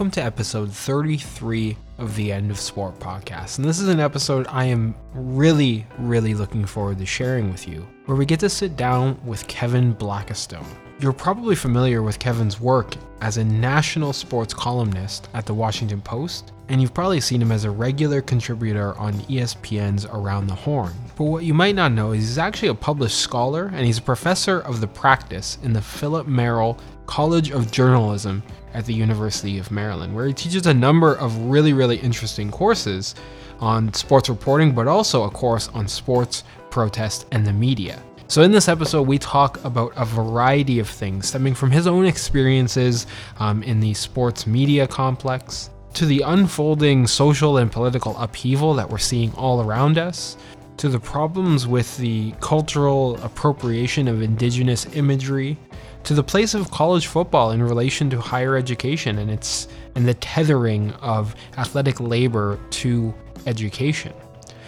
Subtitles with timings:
[0.00, 3.58] welcome to episode 33 of the End of Sport podcast.
[3.58, 7.86] And this is an episode I am really, really looking forward to sharing with you,
[8.06, 10.64] where we get to sit down with Kevin Blackistone.
[11.00, 16.52] You're probably familiar with Kevin's work as a national sports columnist at the Washington Post,
[16.70, 20.94] and you've probably seen him as a regular contributor on ESPN's Around the Horn.
[21.14, 24.02] But what you might not know is he's actually a published scholar and he's a
[24.02, 28.42] professor of the practice in the Philip Merrill College of Journalism
[28.74, 33.14] at the University of Maryland, where he teaches a number of really, really interesting courses
[33.60, 38.02] on sports reporting, but also a course on sports, protest, and the media.
[38.28, 42.06] So, in this episode, we talk about a variety of things stemming from his own
[42.06, 43.08] experiences
[43.40, 48.98] um, in the sports media complex, to the unfolding social and political upheaval that we're
[48.98, 50.36] seeing all around us,
[50.76, 55.58] to the problems with the cultural appropriation of indigenous imagery,
[56.04, 60.14] to the place of college football in relation to higher education and its and the
[60.14, 63.14] tethering of athletic labor to
[63.46, 64.12] education.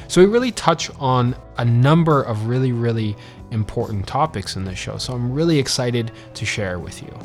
[0.08, 3.16] So we really touch on a number of really really
[3.50, 4.96] important topics in this show.
[4.96, 7.18] So I'm really excited to share with you.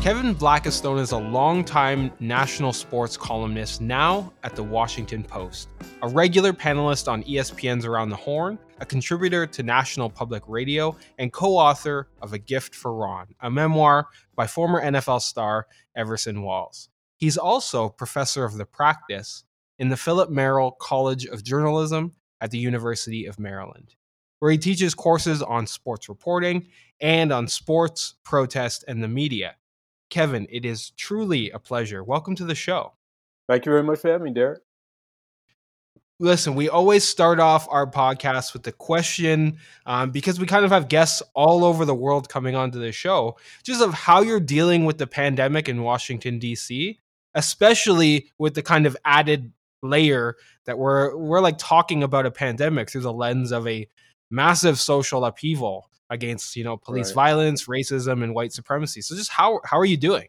[0.00, 5.68] Kevin Blackistone is a longtime national sports columnist now at the Washington Post,
[6.00, 11.32] a regular panelist on ESPN's Around the Horn, a contributor to National Public Radio, and
[11.32, 15.66] co author of A Gift for Ron, a memoir by former NFL star
[15.96, 16.88] Everson Walls.
[17.16, 19.44] He's also professor of the practice
[19.78, 23.94] in the Philip Merrill College of Journalism at the University of Maryland,
[24.38, 26.66] where he teaches courses on sports reporting
[27.00, 29.56] and on sports, protest, and the media.
[30.10, 32.02] Kevin, it is truly a pleasure.
[32.02, 32.94] Welcome to the show.
[33.48, 34.60] Thank you very much for having me, Derek.
[36.20, 40.72] Listen, we always start off our podcast with the question um, because we kind of
[40.72, 44.84] have guests all over the world coming onto the show, just of how you're dealing
[44.84, 46.98] with the pandemic in Washington, D.C.,
[47.34, 50.34] especially with the kind of added layer
[50.66, 53.86] that we're we're like talking about a pandemic through the lens of a
[54.28, 57.14] massive social upheaval against you know police right.
[57.14, 59.02] violence, racism, and white supremacy.
[59.02, 60.28] So just how how are you doing?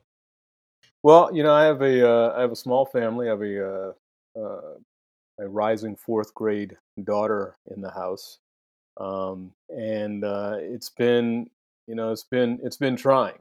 [1.02, 3.28] Well, you know, I have a uh, I have a small family.
[3.28, 4.76] I have a uh, uh,
[5.40, 8.40] a rising fourth grade daughter in the house,
[9.00, 11.50] um, and uh, it's been
[11.88, 13.40] you know it's been it's been trying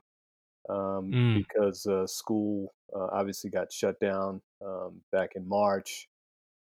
[0.69, 1.37] um, mm.
[1.37, 6.09] because uh, school uh, obviously got shut down um, back in March.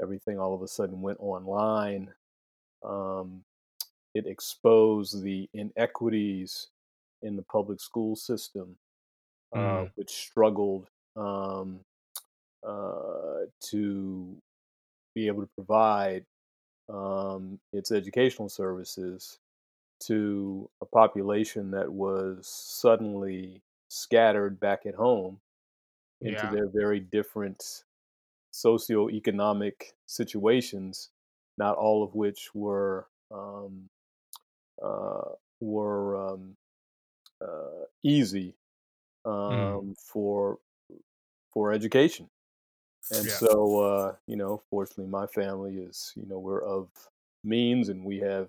[0.03, 2.11] Everything all of a sudden went online.
[2.84, 3.45] Um,
[4.15, 6.69] it exposed the inequities
[7.22, 8.77] in the public school system,
[9.55, 9.91] uh, mm.
[9.95, 11.81] which struggled um,
[12.66, 14.37] uh, to
[15.15, 16.25] be able to provide
[16.89, 19.39] um, its educational services
[20.01, 25.41] to a population that was suddenly scattered back at home
[26.21, 26.51] into yeah.
[26.51, 27.85] their very different
[28.53, 31.11] socioeconomic situations,
[31.59, 33.89] not all of which were um,
[34.83, 36.57] uh, were um,
[37.41, 38.55] uh, easy
[39.27, 39.33] mm.
[39.33, 39.99] um, mm.
[39.99, 40.59] for
[41.53, 42.29] for education.
[43.12, 43.32] And yeah.
[43.32, 46.88] so, uh, you know, fortunately, my family is, you know, we're of
[47.42, 48.48] means and we have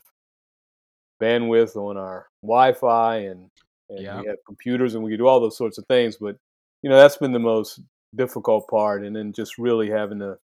[1.22, 3.50] bandwidth on our Wi-Fi and
[3.90, 4.20] and yeah.
[4.20, 6.18] we have computers and we can do all those sorts of things.
[6.18, 6.38] But
[6.82, 7.82] you know, that's been the most
[8.16, 9.04] difficult part.
[9.04, 10.38] And then just really having to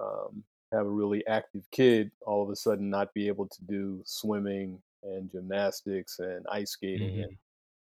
[0.00, 0.42] um,
[0.72, 4.80] have a really active kid all of a sudden not be able to do swimming
[5.02, 7.22] and gymnastics and ice skating mm-hmm.
[7.22, 7.36] and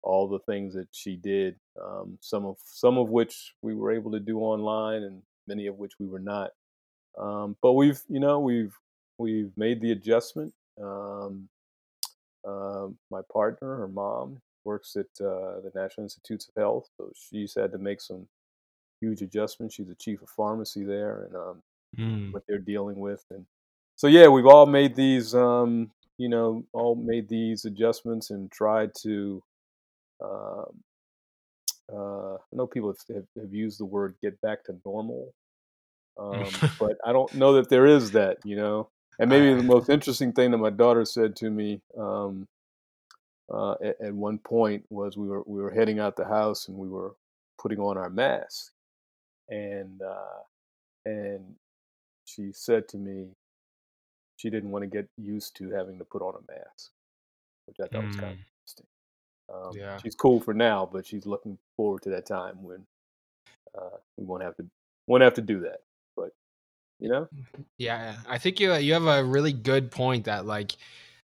[0.07, 1.57] all the things that she did.
[1.83, 5.77] Um, some of some of which we were able to do online, and many of
[5.77, 6.51] which we were not.
[7.19, 8.75] Um, but we've you know we've
[9.19, 10.53] we've made the adjustment.
[10.83, 11.49] Um,
[12.47, 17.55] uh, my partner, her mom, works at uh, the National Institutes of Health, so she's
[17.55, 18.29] had to make some
[19.01, 19.75] huge adjustments.
[19.75, 21.63] She's the chief of pharmacy there, and um,
[21.99, 22.33] mm.
[22.33, 23.25] what they're dealing with.
[23.31, 23.47] And
[23.97, 28.91] so, yeah, we've all made these, um, you know, all made these adjustments and tried
[29.03, 29.43] to.
[30.23, 30.83] Um,
[31.93, 35.33] uh, I know people have, have, used the word "get back to normal,"
[36.19, 36.47] um,
[36.81, 38.39] but I don't know that there is that.
[38.45, 42.49] You know, and maybe the most interesting thing that my daughter said to me um,
[43.53, 46.77] uh, at, at, one point was we were we were heading out the house and
[46.77, 47.15] we were
[47.61, 48.73] putting on our mask,
[49.49, 50.43] and uh,
[51.05, 51.55] and
[52.25, 53.29] she said to me
[54.37, 56.91] she didn't want to get used to having to put on a mask,
[57.67, 58.09] which I thought mm.
[58.09, 58.39] was kind of.
[59.53, 59.99] Um, yeah.
[60.03, 62.85] She's cool for now, but she's looking forward to that time when
[63.77, 64.67] uh, we won't have to
[65.07, 65.81] won't have to do that.
[66.17, 66.31] But
[66.99, 67.63] you know, mm-hmm.
[67.79, 70.77] yeah, I think you you have a really good point that like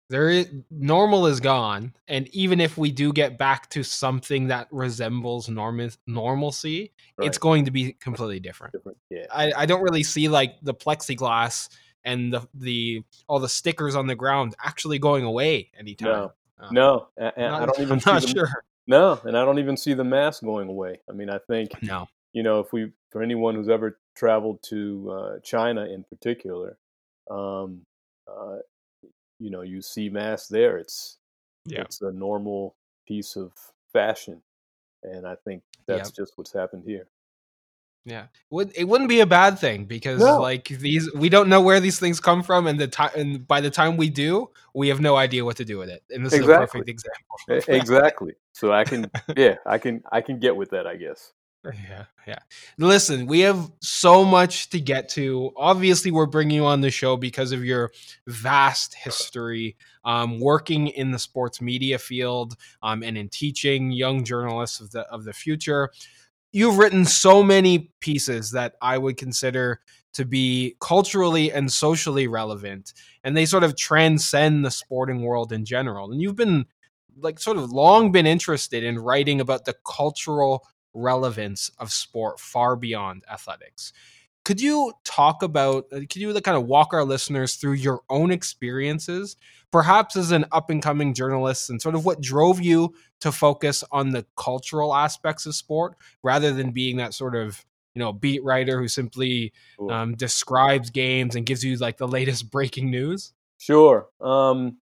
[0.10, 4.68] there is normal is gone, and even if we do get back to something that
[4.72, 7.28] resembles normal normalcy, right.
[7.28, 8.74] it's going to be completely different.
[8.74, 8.98] different.
[9.10, 11.70] Yeah, I, I don't really see like the plexiglass
[12.04, 16.10] and the the all the stickers on the ground actually going away anytime.
[16.10, 18.02] No, uh, no, and, not, I don't even.
[18.06, 18.50] I'm not sure.
[18.88, 21.00] No, and I don't even see the mask going away.
[21.10, 22.08] I mean, I think no.
[22.34, 26.78] You know, if we for anyone who's ever traveled to uh, China in particular,
[27.30, 27.82] um,
[28.28, 28.58] uh,
[29.40, 30.78] you know, you see masks there.
[30.78, 31.18] It's
[31.66, 31.82] yeah.
[31.82, 32.76] it's a normal
[33.08, 33.52] piece of
[33.92, 34.42] fashion,
[35.04, 36.16] and I think that's yep.
[36.16, 37.08] just what's happened here.
[38.04, 38.28] Yeah,
[38.76, 40.42] it wouldn't be a bad thing because no.
[40.42, 43.62] like these, we don't know where these things come from, and the time, and by
[43.62, 46.04] the time we do, we have no idea what to do with it.
[46.10, 46.54] And this exactly.
[46.54, 47.74] is a perfect example.
[47.76, 48.34] exactly.
[48.54, 51.32] So I can, yeah, I can, I can get with that, I guess.
[51.64, 52.40] Yeah, yeah.
[52.80, 55.52] Listen, we have so much to get to.
[55.56, 57.92] Obviously, we're bringing you on the show because of your
[58.26, 64.80] vast history um, working in the sports media field um, and in teaching young journalists
[64.80, 65.92] of the of the future
[66.52, 69.82] you've written so many pieces that I would consider
[70.14, 72.94] to be culturally and socially relevant,
[73.24, 76.12] and they sort of transcend the sporting world in general.
[76.12, 76.66] And you've been
[77.18, 82.76] like sort of long been interested in writing about the cultural relevance of sport far
[82.76, 83.94] beyond athletics.
[84.44, 88.32] Could you talk about, uh, could you kind of walk our listeners through your own
[88.32, 89.36] experiences,
[89.72, 93.84] perhaps as an up and coming journalist, and sort of what drove you to focus
[93.92, 98.44] on the cultural aspects of sport rather than being that sort of you know beat
[98.44, 99.54] writer who simply
[99.90, 103.34] um, describes games and gives you like the latest breaking news?
[103.58, 104.08] Sure.
[104.20, 104.78] Um,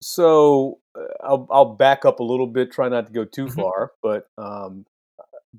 [0.00, 3.60] so uh, I'll, I'll back up a little bit, try not to go too mm-hmm.
[3.60, 4.86] far, but um,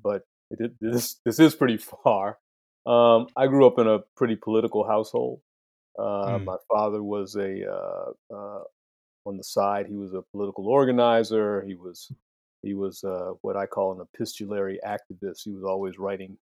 [0.00, 2.38] but it, this this is pretty far.
[2.86, 5.40] Um, I grew up in a pretty political household.
[5.98, 6.44] Uh, mm.
[6.44, 8.62] My father was a uh, uh,
[9.26, 9.86] on the side.
[9.86, 11.62] He was a political organizer.
[11.62, 12.10] He was
[12.62, 15.44] he was uh, what I call an epistolary activist.
[15.44, 16.36] He was always writing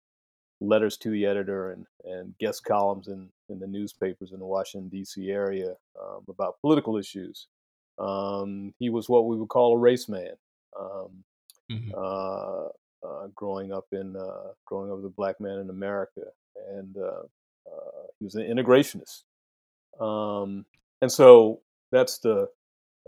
[0.61, 4.89] letters to the editor and, and guest columns in, in the newspapers in the Washington
[4.89, 5.29] D.C.
[5.31, 7.47] area um, about political issues.
[7.97, 10.33] Um, he was what we would call a race man.
[10.79, 11.23] Um,
[11.71, 11.95] mm-hmm.
[13.03, 16.21] Uh, uh, growing up in uh, growing up as a black man in America,
[16.69, 17.24] and uh,
[17.68, 19.24] uh, he was an integrationist.
[20.00, 20.65] Um,
[21.01, 21.62] and so
[21.92, 22.48] that's the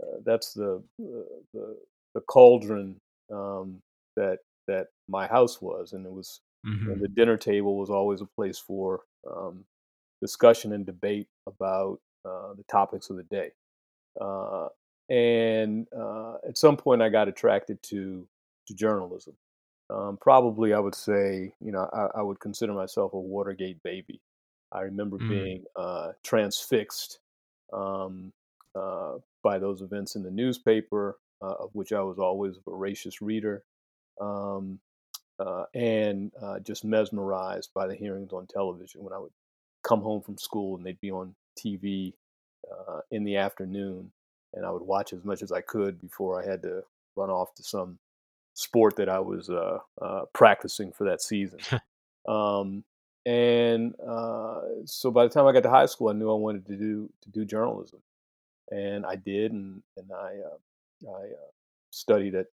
[0.02, 1.76] uh, that's the, the
[2.14, 2.96] the cauldron
[3.32, 3.80] um,
[4.16, 4.38] that
[4.68, 6.92] that my house was, and it was mm-hmm.
[6.92, 9.64] and the dinner table was always a place for um,
[10.20, 11.98] discussion and debate about
[12.56, 13.50] the topics of the day.
[15.10, 15.86] and
[16.48, 18.26] at some point, I got attracted to
[18.66, 19.34] to journalism.
[19.90, 24.20] Um, probably, I would say, you know, I, I, would consider myself a Watergate baby.
[24.72, 25.28] I remember mm.
[25.28, 27.18] being uh, transfixed
[27.72, 28.32] um,
[28.74, 33.20] uh, by those events in the newspaper, uh, of which I was always a voracious
[33.20, 33.62] reader,
[34.20, 34.78] um,
[35.38, 39.32] uh, and uh, just mesmerized by the hearings on television when I would
[39.82, 42.14] come home from school and they'd be on TV
[42.72, 44.10] uh, in the afternoon,
[44.54, 46.82] and I would watch as much as I could before I had to
[47.16, 47.98] run off to some
[48.54, 51.58] sport that I was uh, uh, practicing for that season.
[52.28, 52.84] um,
[53.26, 56.66] and uh, so by the time I got to high school, I knew I wanted
[56.66, 58.00] to do to do journalism,
[58.70, 61.50] and I did, and and I uh, I uh,
[61.90, 62.46] studied at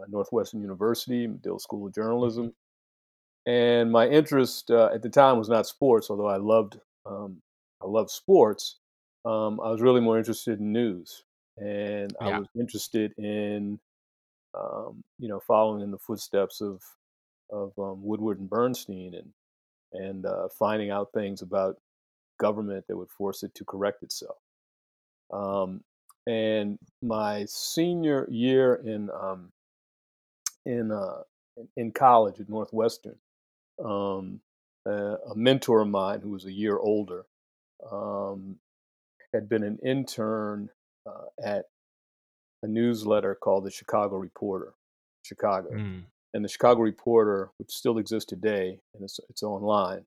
[0.00, 2.00] uh, Northwestern University, Medill School of mm-hmm.
[2.00, 2.54] Journalism,
[3.46, 7.38] and my interest at the time was not sports, although I loved um,
[7.82, 8.78] I loved sports.
[9.24, 11.24] Um, I was really more interested in news,
[11.56, 12.28] and yeah.
[12.28, 13.80] I was interested in
[14.58, 16.82] um, you know, following in the footsteps of
[17.50, 19.32] of um, Woodward and Bernstein, and
[19.92, 21.76] and uh, finding out things about
[22.38, 24.38] government that would force it to correct itself.
[25.32, 25.82] Um,
[26.26, 29.52] and my senior year in um,
[30.66, 31.22] in uh,
[31.76, 33.16] in college at Northwestern,
[33.84, 34.40] um,
[34.86, 37.24] uh, a mentor of mine who was a year older
[37.90, 38.56] um,
[39.32, 40.68] had been an intern
[41.06, 41.66] uh, at
[42.62, 44.74] a newsletter called the Chicago Reporter,
[45.22, 45.70] Chicago.
[45.70, 46.04] Mm.
[46.34, 50.04] And the Chicago Reporter, which still exists today, and it's, it's online,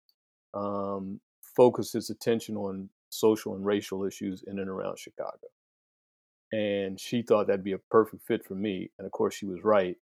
[0.56, 1.20] um,
[1.56, 5.48] focused its attention on social and racial issues in and around Chicago.
[6.52, 8.90] and she thought that'd be a perfect fit for me.
[8.98, 9.98] And of course, she was right.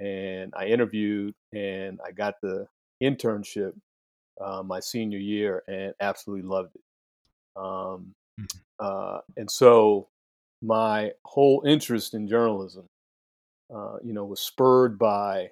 [0.00, 2.68] And I interviewed, and I got the
[3.02, 3.72] internship
[4.40, 6.82] uh, my senior year, and absolutely loved it.
[7.56, 8.58] Um, mm-hmm.
[8.78, 10.08] uh, and so,
[10.62, 12.84] my whole interest in journalism,
[13.74, 15.50] uh, you know, was spurred by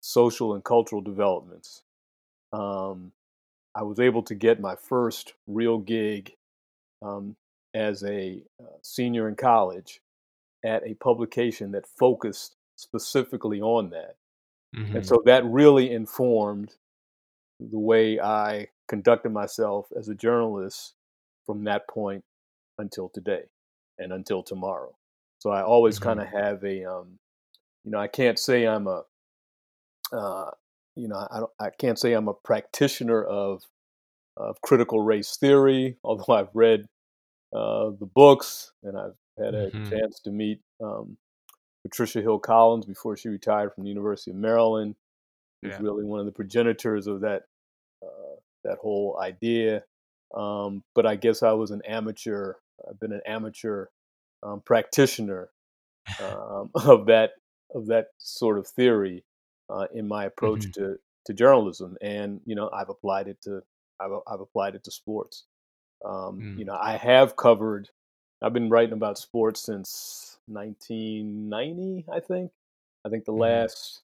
[0.00, 1.82] social and cultural developments.
[2.52, 3.12] Um,
[3.74, 6.32] I was able to get my first real gig
[7.02, 7.36] um,
[7.74, 10.00] as a uh, senior in college
[10.64, 14.16] at a publication that focused specifically on that.
[14.76, 14.96] Mm-hmm.
[14.96, 16.74] And so that really informed
[17.60, 20.94] the way I conducted myself as a journalist
[21.46, 22.24] from that point
[22.78, 23.44] until today
[24.00, 24.96] and until tomorrow.
[25.38, 26.04] So I always mm-hmm.
[26.04, 27.18] kind of have a, um,
[27.84, 29.02] you know, I can't say I'm a,
[30.12, 30.50] uh,
[30.96, 33.62] you know, I, don't, I can't say I'm a practitioner of
[34.36, 36.86] of critical race theory, although I've read
[37.54, 39.90] uh, the books and I've had a mm-hmm.
[39.90, 41.16] chance to meet um,
[41.82, 44.96] Patricia Hill Collins before she retired from the University of Maryland.
[45.62, 45.78] Who's yeah.
[45.82, 47.42] really one of the progenitors of that
[48.02, 49.82] uh, that whole idea.
[50.34, 52.54] Um, but I guess I was an amateur.
[52.88, 53.86] I've been an amateur
[54.42, 55.50] um, practitioner
[56.22, 57.32] um, of that
[57.74, 59.24] of that sort of theory
[59.68, 60.82] uh, in my approach mm-hmm.
[60.82, 60.96] to
[61.26, 63.62] to journalism, and you know I've applied it to
[64.00, 65.44] I've, I've applied it to sports.
[66.04, 66.58] Um, mm.
[66.58, 67.90] You know, I have covered.
[68.42, 72.06] I've been writing about sports since 1990.
[72.10, 72.52] I think.
[73.04, 73.40] I think the mm.
[73.40, 74.02] last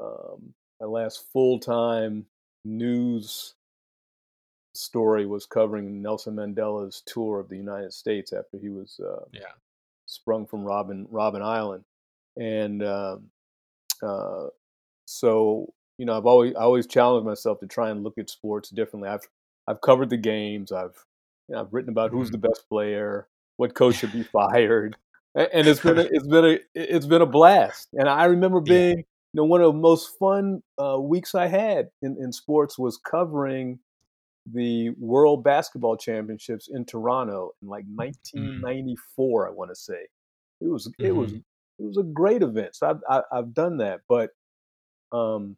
[0.00, 2.26] um, my last full time
[2.64, 3.54] news
[4.78, 9.52] story was covering Nelson Mandela's tour of the United States after he was uh, yeah.
[10.06, 11.84] sprung from Robin Robben Island,
[12.36, 13.16] and uh,
[14.02, 14.46] uh,
[15.06, 18.70] so you know I've always I always challenged myself to try and look at sports
[18.70, 19.10] differently.
[19.10, 19.26] I've
[19.66, 20.70] I've covered the games.
[20.70, 21.04] I've
[21.48, 22.48] you know, I've written about who's the mm-hmm.
[22.48, 24.96] best player, what coach should be fired,
[25.34, 27.88] and it's been a, it's been a it's been a blast.
[27.94, 31.88] And I remember being you know one of the most fun uh, weeks I had
[32.00, 33.80] in, in sports was covering
[34.52, 39.44] the World Basketball Championships in Toronto in like 1994.
[39.44, 39.48] Mm.
[39.48, 40.06] I want to say
[40.60, 41.16] it was it mm-hmm.
[41.16, 41.42] was it
[41.78, 42.74] was a great event.
[42.74, 44.30] So I've I, have i have done that, but
[45.12, 45.56] um,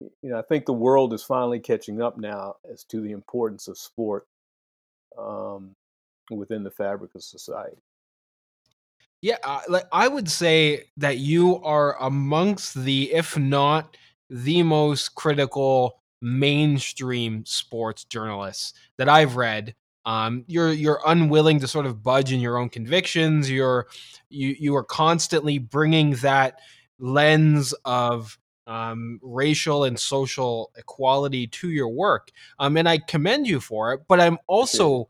[0.00, 3.68] you know I think the world is finally catching up now as to the importance
[3.68, 4.26] of sport
[5.18, 5.74] um,
[6.30, 7.78] within the fabric of society.
[9.22, 13.96] Yeah, uh, like I would say that you are amongst the, if not
[14.28, 19.74] the most critical mainstream sports journalists that I've read.
[20.04, 23.50] Um, you're you're unwilling to sort of budge in your own convictions.
[23.50, 23.88] You're
[24.28, 26.60] you you are constantly bringing that
[26.98, 32.30] lens of um, racial and social equality to your work.
[32.58, 34.02] Um, and I commend you for it.
[34.08, 35.08] But I'm also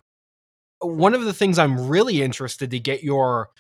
[0.81, 3.51] one of the things I'm really interested to get your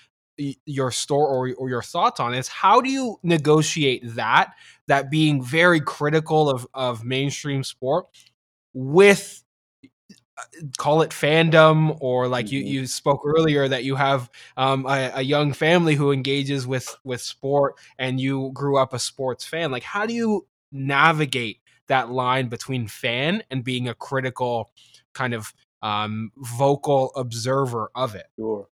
[0.66, 4.52] your store or, or your thoughts on is how do you negotiate that
[4.86, 8.06] that being very critical of of mainstream sport
[8.74, 9.42] with
[10.38, 10.42] uh,
[10.76, 12.68] call it fandom or like you, mm-hmm.
[12.68, 17.22] you spoke earlier that you have um, a, a, young family who engages with with
[17.22, 22.48] sport and you grew up a sports fan like how do you navigate that line
[22.48, 24.70] between fan and being a critical
[25.14, 25.52] kind of
[25.82, 28.26] um, vocal observer of it.
[28.36, 28.68] Sure.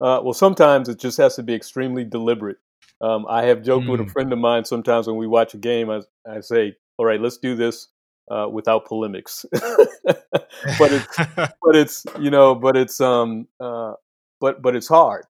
[0.00, 2.58] Uh, well, sometimes it just has to be extremely deliberate.
[3.00, 3.90] Um, I have joked mm.
[3.90, 4.10] with a mm.
[4.10, 7.38] friend of mine sometimes when we watch a game, I, I say, all right, let's
[7.38, 7.88] do this
[8.30, 9.44] uh, without polemics.
[9.52, 13.94] but it's, but it's, you know, but it's, um, uh,
[14.40, 15.24] but, but it's hard.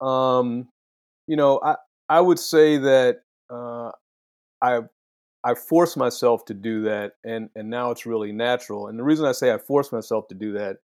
[0.00, 0.68] Um,
[1.26, 1.76] you know, I,
[2.08, 3.90] I would say that, uh,
[4.62, 4.80] I
[5.46, 8.88] I forced myself to do that, and and now it's really natural.
[8.88, 10.78] And the reason I say I force myself to do that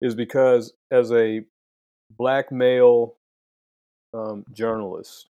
[0.00, 1.40] is because as a
[2.16, 3.16] black male
[4.14, 5.28] um, journalist,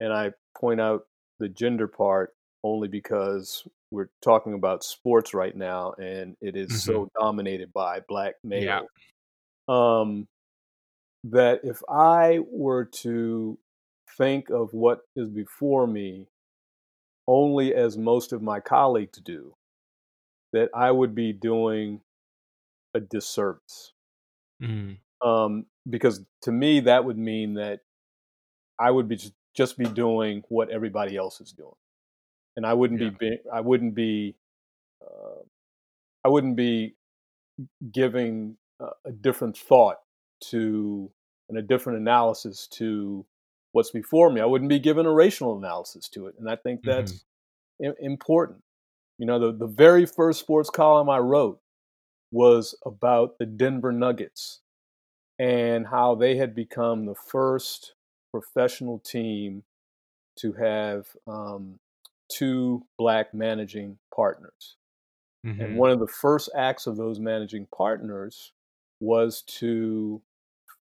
[0.00, 1.06] and I point out
[1.38, 6.76] the gender part only because we're talking about sports right now, and it is mm-hmm.
[6.76, 8.62] so dominated by black male.
[8.62, 8.80] Yeah.
[9.68, 10.26] Um,
[11.24, 13.58] that if I were to
[14.18, 16.26] think of what is before me
[17.28, 19.54] only as most of my colleagues do,
[20.52, 22.00] that I would be doing
[22.94, 23.92] a disservice.
[24.62, 24.98] Mm.
[25.24, 27.80] Um, because to me, that would mean that
[28.78, 29.18] I would be
[29.54, 31.74] just be doing what everybody else is doing,
[32.56, 33.10] and I wouldn't yeah.
[33.18, 34.34] be, I wouldn't be,
[35.02, 35.42] uh,
[36.24, 36.94] I wouldn't be
[37.92, 39.98] giving a, a different thought
[40.50, 41.10] to
[41.48, 43.26] and a different analysis to
[43.72, 44.40] what's before me.
[44.40, 46.34] I wouldn't be given a racial analysis to it.
[46.38, 47.24] And I think that's
[47.80, 47.90] mm-hmm.
[47.90, 48.62] I- important.
[49.18, 51.60] You know, the, the very first sports column I wrote
[52.30, 54.60] was about the Denver Nuggets.
[55.42, 57.94] And how they had become the first
[58.30, 59.64] professional team
[60.36, 61.80] to have um,
[62.30, 64.76] two black managing partners.
[65.44, 65.60] Mm-hmm.
[65.60, 68.52] And one of the first acts of those managing partners
[69.00, 70.22] was to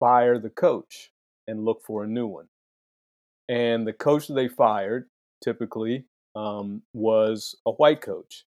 [0.01, 1.13] fire the coach
[1.47, 2.49] and look for a new one.
[3.49, 5.09] And the coach that they fired
[5.43, 8.45] typically um, was a white coach.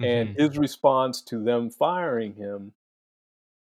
[0.00, 0.04] Mm-hmm.
[0.04, 2.72] And his response to them firing him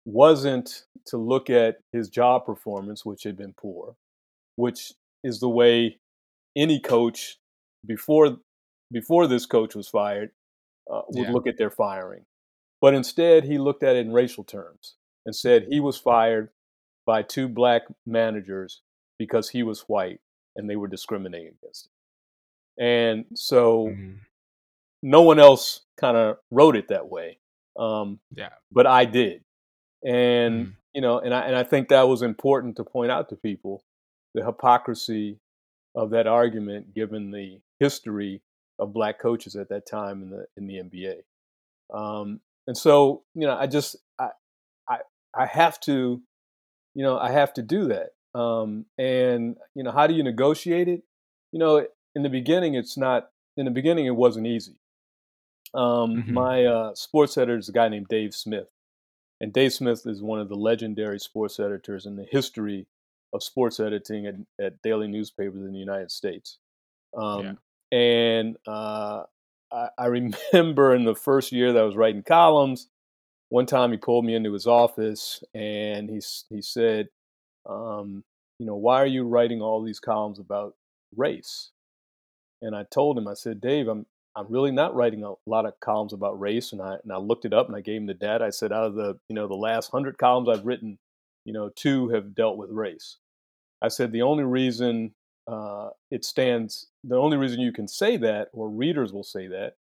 [0.08, 3.96] wasn't to look at his job performance, which had been poor,
[4.56, 6.00] which is the way
[6.56, 7.38] any coach
[7.86, 8.38] before
[8.92, 10.32] before this coach was fired
[10.92, 11.34] uh, would yeah.
[11.34, 12.24] look at their firing.
[12.80, 14.96] But instead, he looked at it in racial terms
[15.26, 16.50] and said he was fired
[17.06, 18.82] by two black managers
[19.20, 20.22] because he was white
[20.56, 22.86] and they were discriminating against him.
[22.86, 24.14] And so mm-hmm.
[25.04, 27.40] no one else kind of wrote it that way.
[27.78, 28.50] Um, yeah.
[28.72, 29.44] But I did.
[30.06, 30.72] And, mm-hmm.
[30.94, 33.84] you know, and I, and I think that was important to point out to people
[34.34, 35.40] the hypocrisy
[35.96, 38.42] of that argument given the history
[38.80, 41.98] of black coaches at that time in the in the NBA.
[41.98, 44.30] Um, and so, you know, I just I
[44.88, 45.00] I
[45.36, 46.22] I have to,
[46.94, 48.40] you know, I have to do that.
[48.40, 51.02] Um, and you know, how do you negotiate it?
[51.52, 53.30] You know, in the beginning, it's not.
[53.56, 54.80] In the beginning, it wasn't easy.
[55.74, 56.34] Um, mm-hmm.
[56.34, 58.68] My uh, sports editor is a guy named Dave Smith,
[59.40, 62.88] and Dave Smith is one of the legendary sports editors in the history
[63.34, 66.58] of sports editing at, at daily newspapers in the United States.
[67.16, 67.46] Um,
[67.92, 67.98] yeah.
[67.98, 69.24] And uh,
[69.72, 70.06] I, I,
[70.54, 72.88] remember in the first year that I was writing columns,
[73.50, 77.08] one time he pulled me into his office and he he said,
[77.66, 78.24] um,
[78.60, 80.76] "You know, why are you writing all these columns about
[81.16, 81.72] race?"
[82.62, 84.06] And I told him, I said, "Dave, I'm
[84.38, 87.46] I'm really not writing a lot of columns about race." And I and I looked
[87.46, 88.46] it up and I gave him the data.
[88.46, 90.98] I said, out of the you know the last hundred columns I've written,
[91.46, 93.18] you know, two have dealt with race.
[93.82, 95.14] I said the only reason
[95.48, 96.88] uh, it stands.
[97.04, 99.74] The only reason you can say that, or readers will say that,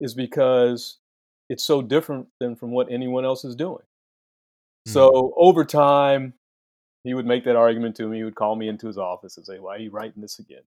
[0.00, 0.98] is because
[1.48, 3.76] it's so different than from what anyone else is doing.
[3.76, 4.92] Mm-hmm.
[4.92, 6.34] So over time,
[7.04, 8.18] he would make that argument to me.
[8.18, 10.62] He would call me into his office and say, "Why are you writing this again?"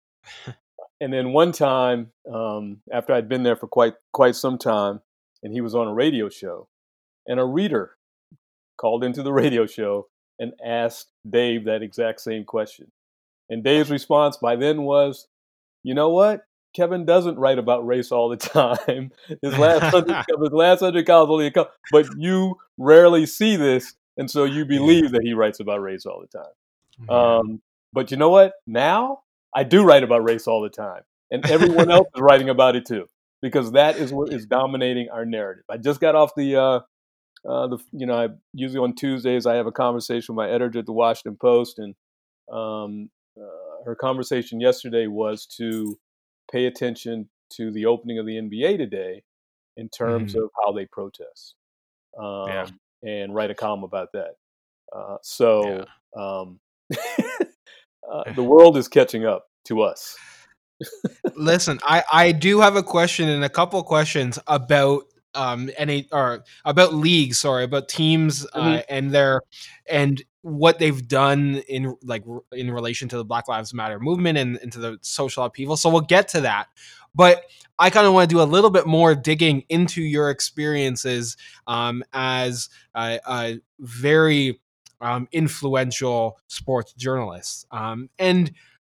[1.02, 5.02] and then one time, um, after I'd been there for quite quite some time,
[5.42, 6.70] and he was on a radio show,
[7.28, 7.98] and a reader
[8.78, 10.08] called into the radio show
[10.40, 12.92] and asked Dave that exact same question.
[13.50, 15.28] And Dave's response by then was,
[15.84, 16.46] you know what?
[16.74, 19.12] Kevin doesn't write about race all the time.
[19.42, 23.96] His last hundred, his last hundred columns only a couple, but you rarely see this,
[24.18, 25.10] and so you believe yeah.
[25.14, 26.54] that he writes about race all the time.
[27.10, 27.38] Yeah.
[27.38, 27.62] Um,
[27.92, 28.54] but you know what?
[28.68, 29.24] Now
[29.56, 32.86] I do write about race all the time, and everyone else is writing about it
[32.86, 33.08] too,
[33.42, 35.64] because that is what is dominating our narrative.
[35.70, 36.80] I just got off the, uh,
[37.50, 40.80] uh, the you know, I usually on Tuesdays I have a conversation with my editor
[40.80, 41.96] at the Washington Post, and
[42.52, 45.98] um, uh, her conversation yesterday was to
[46.52, 49.24] pay attention to the opening of the NBA today
[49.78, 50.44] in terms mm-hmm.
[50.44, 51.56] of how they protest
[52.20, 52.68] um, yeah.
[53.04, 54.36] and write a column about that.
[54.96, 55.86] Uh, so
[56.18, 56.22] yeah.
[56.22, 56.60] um,
[58.10, 60.16] uh, the world is catching up to us.
[61.36, 66.44] Listen, I, I do have a question and a couple questions about um any or
[66.66, 68.82] about leagues sorry about teams uh, mm-hmm.
[68.90, 69.42] and their
[69.90, 74.58] and what they've done in like in relation to the black lives matter movement and
[74.58, 76.68] into the social upheaval so we'll get to that
[77.16, 77.44] but
[77.80, 82.04] i kind of want to do a little bit more digging into your experiences um,
[82.12, 84.60] as a, a very
[85.02, 87.66] um, influential sports journalists.
[87.72, 88.52] um, and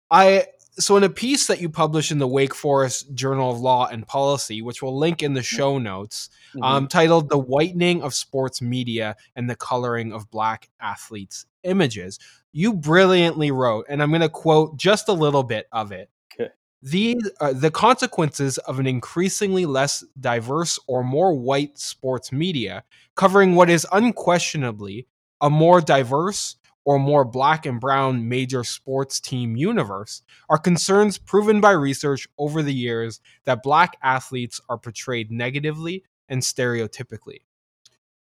[0.10, 0.46] i
[0.80, 4.06] so in a piece that you published in the Wake Forest Journal of Law and
[4.06, 6.64] Policy, which we'll link in the show notes, mm-hmm.
[6.64, 12.20] um, titled "The Whitening of Sports Media and the Coloring of Black Athletes' Images,"
[12.52, 16.10] you brilliantly wrote, and I'm going to quote just a little bit of it.
[16.34, 16.52] Okay.
[16.84, 22.84] The, uh, the consequences of an increasingly less diverse or more white sports media
[23.16, 25.08] covering what is unquestionably
[25.42, 26.56] a more diverse,
[26.88, 32.64] or more black and brown major sports team universe are concerns proven by research over
[32.64, 37.42] the years that black athletes are portrayed negatively and stereotypically.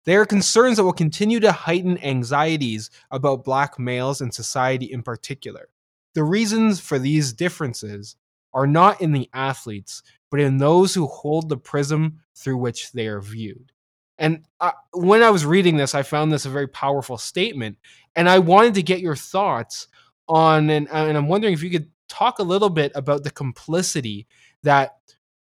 [0.03, 5.03] They are concerns that will continue to heighten anxieties about black males and society in
[5.03, 5.69] particular.
[6.13, 8.17] The reasons for these differences
[8.53, 13.07] are not in the athletes, but in those who hold the prism through which they
[13.07, 13.71] are viewed.
[14.19, 17.77] And I, when I was reading this, I found this a very powerful statement.
[18.15, 19.87] And I wanted to get your thoughts
[20.27, 23.31] on, and, uh, and I'm wondering if you could talk a little bit about the
[23.31, 24.27] complicity
[24.63, 24.97] that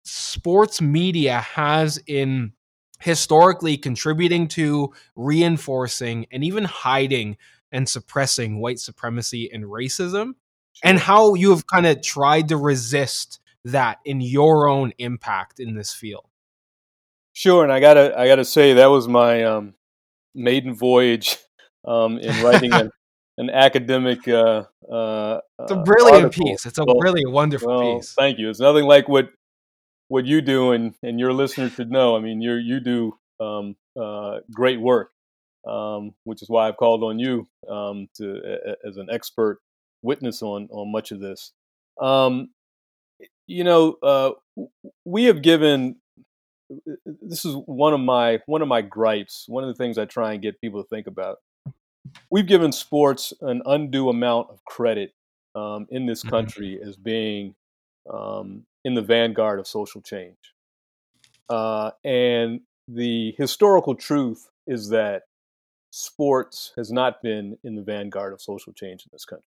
[0.04, 2.52] sports media has in
[3.00, 7.38] historically contributing to reinforcing and even hiding
[7.72, 10.34] and suppressing white supremacy and racism,
[10.84, 15.76] and how you have kind of tried to resist that in your own impact in
[15.76, 16.29] this field.
[17.40, 19.74] Sure, and I gotta I gotta say that was my um,
[20.36, 21.38] maiden voyage
[21.88, 22.92] um, in writing an,
[23.38, 24.28] an academic.
[24.28, 26.48] Uh, uh, it's a brilliant article.
[26.48, 26.66] piece.
[26.66, 28.12] It's a really wonderful well, piece.
[28.12, 28.50] Thank you.
[28.50, 29.30] It's nothing like what
[30.10, 32.18] what you do, and, and your listeners should know.
[32.18, 35.12] I mean, you you do um, uh, great work,
[35.66, 39.62] um, which is why I've called on you um, to as an expert
[40.02, 41.54] witness on on much of this.
[42.02, 42.50] Um,
[43.48, 44.32] you know, uh,
[45.06, 46.02] we have given.
[47.06, 49.46] This is one of my one of my gripes.
[49.48, 51.40] One of the things I try and get people to think about.
[52.30, 55.14] We've given sports an undue amount of credit
[55.56, 56.30] um, in this mm-hmm.
[56.30, 56.90] country mm-hmm.
[56.90, 57.56] as being
[58.12, 60.38] um, in the vanguard of social change.
[61.50, 65.24] Uh, and the historical truth is that
[65.92, 69.46] sports has not been in the vanguard of social change in this country.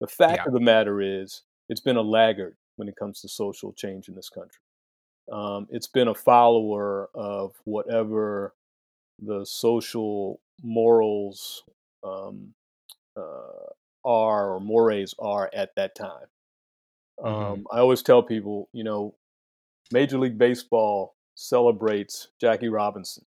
[0.00, 0.44] The fact yeah.
[0.46, 4.14] of the matter is, it's been a laggard when it comes to social change in
[4.14, 4.60] this country.
[5.30, 8.54] Um, it's been a follower of whatever
[9.20, 11.64] the social morals
[12.04, 12.54] um,
[13.16, 13.70] uh,
[14.04, 16.26] are or mores are at that time.
[17.20, 17.52] Mm-hmm.
[17.52, 19.14] Um, I always tell people, you know,
[19.92, 23.24] Major League Baseball celebrates Jackie Robinson,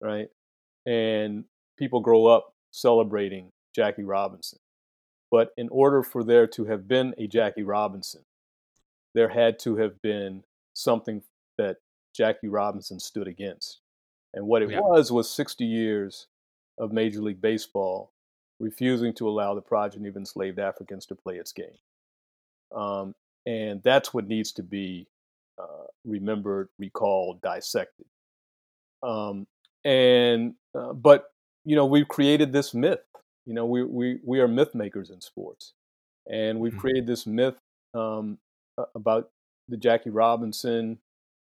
[0.00, 0.28] right?
[0.86, 1.44] And
[1.78, 4.58] people grow up celebrating Jackie Robinson.
[5.30, 8.22] But in order for there to have been a Jackie Robinson,
[9.14, 10.42] there had to have been
[10.74, 11.22] something
[11.58, 11.76] that
[12.14, 13.80] Jackie Robinson stood against.
[14.34, 14.80] And what it yeah.
[14.80, 16.26] was was 60 years
[16.78, 18.12] of Major League Baseball
[18.60, 21.66] refusing to allow the progeny of enslaved Africans to play its game.
[22.74, 23.14] Um,
[23.46, 25.06] and that's what needs to be
[25.58, 28.06] uh, remembered, recalled, dissected.
[29.02, 29.46] Um,
[29.84, 31.26] and uh, but
[31.64, 33.00] you know we've created this myth.
[33.46, 35.72] You know we we we are myth makers in sports,
[36.30, 36.80] and we've mm-hmm.
[36.80, 37.54] created this myth
[37.94, 38.38] um,
[38.94, 39.30] about
[39.68, 40.98] the Jackie Robinson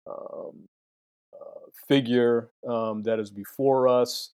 [0.10, 0.68] um,
[1.34, 4.32] uh, figure um, that is before us.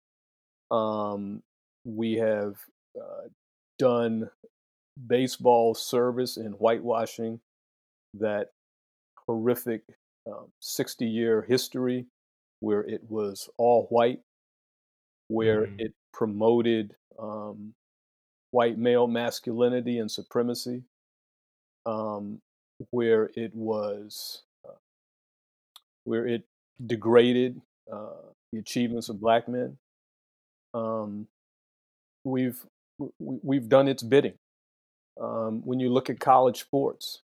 [0.70, 1.42] Um,
[1.84, 2.56] we have
[2.96, 3.28] uh,
[3.78, 4.30] done
[5.06, 7.40] baseball service in whitewashing
[8.14, 8.48] that
[9.26, 9.82] horrific
[10.60, 12.06] 60 um, year history
[12.60, 14.20] where it was all white,
[15.28, 15.80] where mm.
[15.80, 17.74] it promoted um,
[18.52, 20.82] white male masculinity and supremacy,
[21.86, 22.40] um,
[22.90, 24.42] where it was,
[26.04, 26.44] where it
[26.84, 27.60] degraded
[27.92, 29.76] uh, the achievements of black men.
[30.74, 31.26] Um,
[32.24, 32.64] we've
[33.18, 34.34] we've done its bidding.
[35.20, 37.22] Um, when you look at college sports,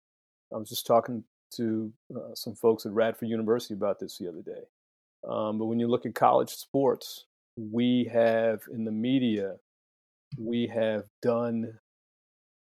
[0.53, 1.23] I was just talking
[1.55, 4.63] to uh, some folks at Radford University about this the other day.
[5.27, 7.25] Um, but when you look at college sports,
[7.57, 9.55] we have in the media,
[10.37, 11.79] we have done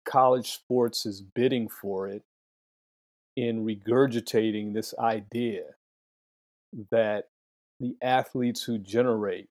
[0.08, 2.24] college sports' is bidding for it
[3.36, 5.64] in regurgitating this idea
[6.92, 7.26] that
[7.80, 9.50] the athletes who generate,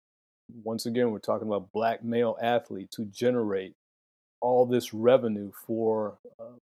[0.62, 3.74] once again, we're talking about black male athletes who generate
[4.40, 6.58] all this revenue for uh,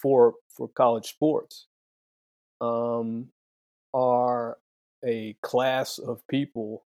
[0.00, 1.66] for for college sports
[2.60, 3.28] um,
[3.94, 4.58] are
[5.04, 6.84] a class of people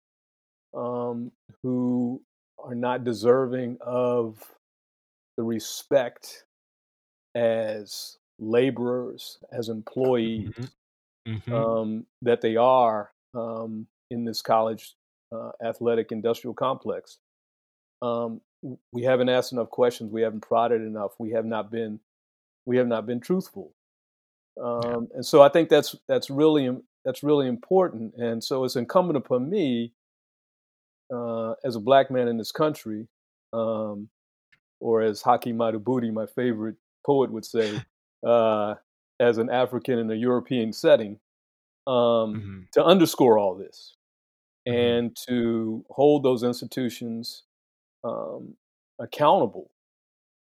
[0.74, 1.31] um,
[1.62, 2.20] who
[2.59, 4.42] are not deserving of
[5.37, 6.44] the respect
[7.35, 10.64] as laborers, as employees mm-hmm.
[11.27, 11.53] Mm-hmm.
[11.53, 14.95] Um, that they are um, in this college
[15.33, 17.19] uh, athletic industrial complex.
[18.03, 18.41] Um,
[18.93, 20.12] we haven't asked enough questions.
[20.12, 21.12] We haven't prodded enough.
[21.19, 22.01] We have not been
[22.65, 23.73] we have not been truthful.
[24.61, 25.17] Um, yeah.
[25.17, 26.71] And so I think that's that's really
[27.05, 28.15] that's really important.
[28.17, 29.93] And so it's incumbent upon me,
[31.12, 33.07] uh, as a black man in this country,
[33.53, 34.09] um,
[34.81, 37.81] or as Haki Madhubuti, my favorite poet, would say,
[38.27, 38.75] uh,
[39.20, 41.18] as an African in a European setting,
[41.87, 42.61] um, mm-hmm.
[42.72, 43.94] to underscore all this
[44.66, 44.76] mm-hmm.
[44.76, 47.44] and to hold those institutions
[48.05, 48.55] um,
[48.98, 49.70] accountable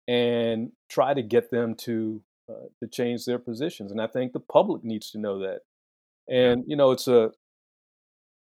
[0.08, 3.92] and try to get them to uh, to change their positions.
[3.92, 5.62] And I think the public needs to know that.
[6.30, 7.32] And you know, it's a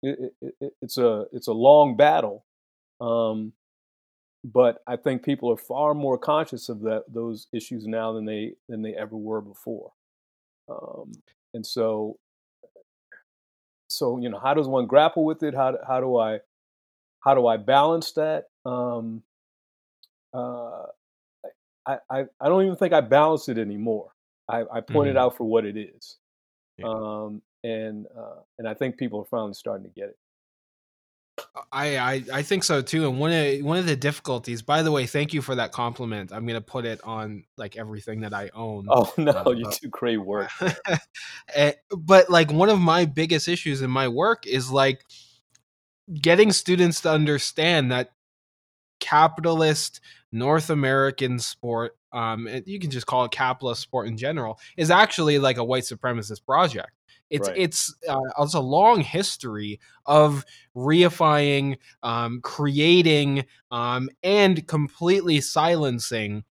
[0.02, 2.46] it, it, it's a it's a long battle,
[3.00, 3.54] um,
[4.44, 8.54] but I think people are far more conscious of that those issues now than they
[8.68, 9.92] than they ever were before.
[10.70, 11.12] Um,
[11.54, 12.18] and so,
[13.90, 15.54] so you know, how does one grapple with it?
[15.54, 16.40] How how do I
[17.20, 18.46] how do I balance that?
[18.66, 19.24] Um,
[20.34, 20.84] uh,
[21.86, 24.12] I, I, I don't even think I balance it anymore.
[24.50, 25.10] I, I point mm-hmm.
[25.10, 26.18] it out for what it is.
[26.78, 26.88] Yeah.
[26.88, 30.18] Um, and uh, and I think people are finally starting to get it.
[31.72, 33.08] I, I I think so too.
[33.08, 36.32] And one of one of the difficulties, by the way, thank you for that compliment.
[36.32, 38.88] I'm gonna put it on like everything that I own.
[38.90, 40.50] Oh no, uh, you do great work.
[41.56, 45.04] Eh, but like one of my biggest issues in my work is like
[46.22, 48.14] getting students to understand that
[49.00, 50.00] capitalist
[50.32, 55.38] North American sport, um, you can just call it capitalist sport in general, is actually
[55.38, 56.92] like a white supremacist project.
[57.34, 57.58] It's Right.
[57.58, 66.44] it's uh, it's a long history of reifying, um, creating, um, and completely silencing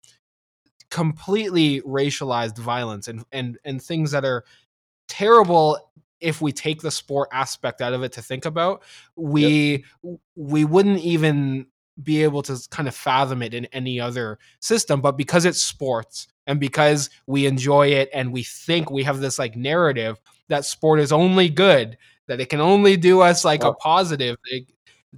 [0.90, 4.44] completely racialized violence and and and things that are
[5.08, 5.80] terrible
[6.20, 8.84] if we take the sport aspect out of it to think about
[9.16, 9.86] we
[10.36, 11.66] we wouldn't even
[12.04, 16.28] be able to kind of fathom it in any other system but because it's sports
[16.48, 21.00] and because we enjoy it and we think we have this like narrative that sport
[21.00, 24.68] is only good that it can only do us like a positive it-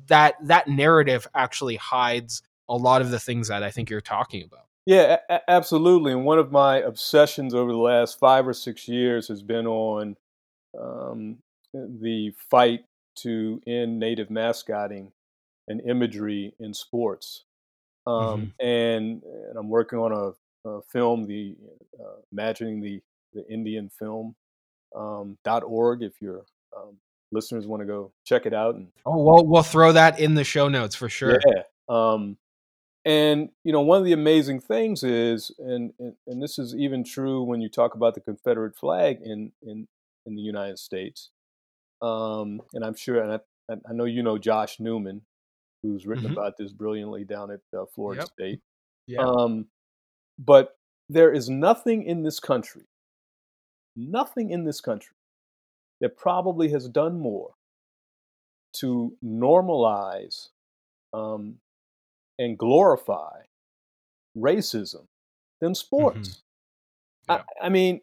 [0.07, 4.43] that that narrative actually hides a lot of the things that i think you're talking
[4.43, 6.11] about Yeah, a- absolutely.
[6.11, 10.17] And one of my obsessions over the last five or six years has been on
[10.77, 11.37] um,
[11.73, 12.83] the fight
[13.17, 15.11] to end native mascotting
[15.69, 17.45] and imagery in sports.
[18.05, 20.33] Um, and, and I'm working on a,
[20.65, 21.55] a film, the
[21.99, 23.01] uh, imagining the
[23.33, 24.35] the Indian film
[24.95, 26.03] um, dot org.
[26.03, 26.45] If your
[26.75, 26.97] um,
[27.31, 30.43] listeners want to go check it out and oh well we'll throw that in the
[30.43, 31.63] show notes for sure Yeah.
[31.89, 32.37] Um,
[33.05, 37.03] and you know, one of the amazing things is, and, and and this is even
[37.03, 39.87] true when you talk about the Confederate flag in in
[40.25, 41.29] in the United States.
[42.01, 45.21] Um, and I'm sure, and I, I know you know Josh Newman,
[45.81, 46.31] who's written Mhm.
[46.33, 48.29] about this brilliantly down at uh, Florida Yep.
[48.29, 48.61] State.
[49.07, 49.67] yeah Um,
[50.37, 50.77] but
[51.09, 52.83] there is nothing in this country,
[53.95, 55.15] nothing in this country
[56.01, 57.51] that probably has done more
[58.73, 60.49] to normalize
[61.13, 61.55] um,
[62.39, 63.41] and glorify
[64.37, 65.05] racism
[65.61, 66.41] than sports.
[67.29, 67.41] Yeah.
[67.61, 68.01] I, I mean,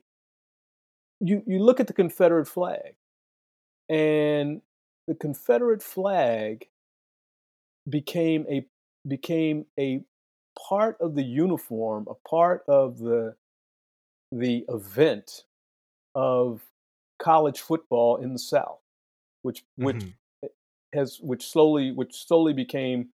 [1.21, 2.95] you, you look at the Confederate flag,
[3.89, 4.63] and
[5.09, 6.69] the Confederate flag
[7.89, 8.65] became a
[9.07, 10.03] became a
[10.59, 13.37] part of the uniform, a part of the
[14.33, 15.45] the event
[16.15, 16.63] of
[17.19, 18.81] college football in the South,
[19.43, 20.15] which which Mhm.
[20.95, 23.11] has which slowly which slowly became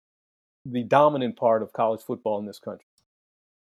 [0.65, 2.87] the dominant part of college football in this country.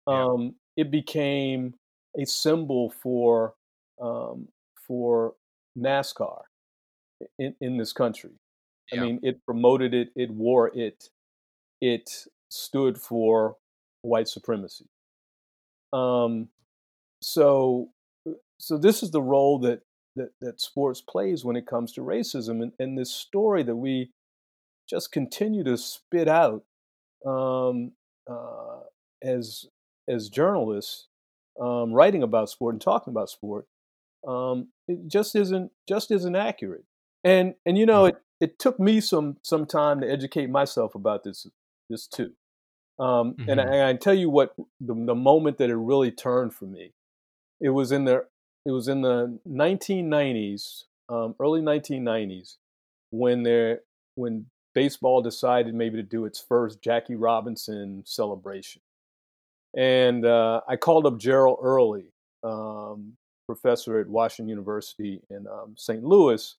[0.09, 0.25] Yeah.
[0.25, 1.75] Um, it became
[2.19, 3.57] a symbol for
[4.01, 5.37] um, for
[5.79, 6.45] NASCAR
[7.39, 8.33] in, in this country.
[8.93, 11.11] I mean, it promoted it, it wore it,
[11.81, 13.57] it stood for
[14.03, 14.87] white supremacy.
[15.93, 16.49] Um,
[17.21, 17.91] so,
[18.59, 19.81] so this is the role that,
[20.17, 24.11] that that sports plays when it comes to racism, and, and this story that we
[24.89, 26.65] just continue to spit out
[27.27, 27.93] um,
[28.31, 28.81] uh,
[29.23, 29.67] as
[30.09, 31.09] as journalists
[31.61, 33.67] um, writing about sport and talking about sport,
[34.27, 36.85] um, it just isn't just isn't accurate.
[37.25, 41.25] And and you know it it took me some some time to educate myself about
[41.25, 41.47] this
[41.89, 42.33] this too.
[42.99, 46.55] Um, And I, and I tell you what, the, the moment that it really turned
[46.55, 46.93] for me,
[47.61, 48.25] it was in the
[48.65, 52.57] it was in the 1990s, um, early 1990s,
[53.11, 53.81] when there
[54.17, 58.83] when baseball decided maybe to do its first Jackie Robinson celebration.
[59.77, 66.03] And uh, I called up Gerald Early, um, professor at Washington University in um, St.
[66.03, 66.57] Louis,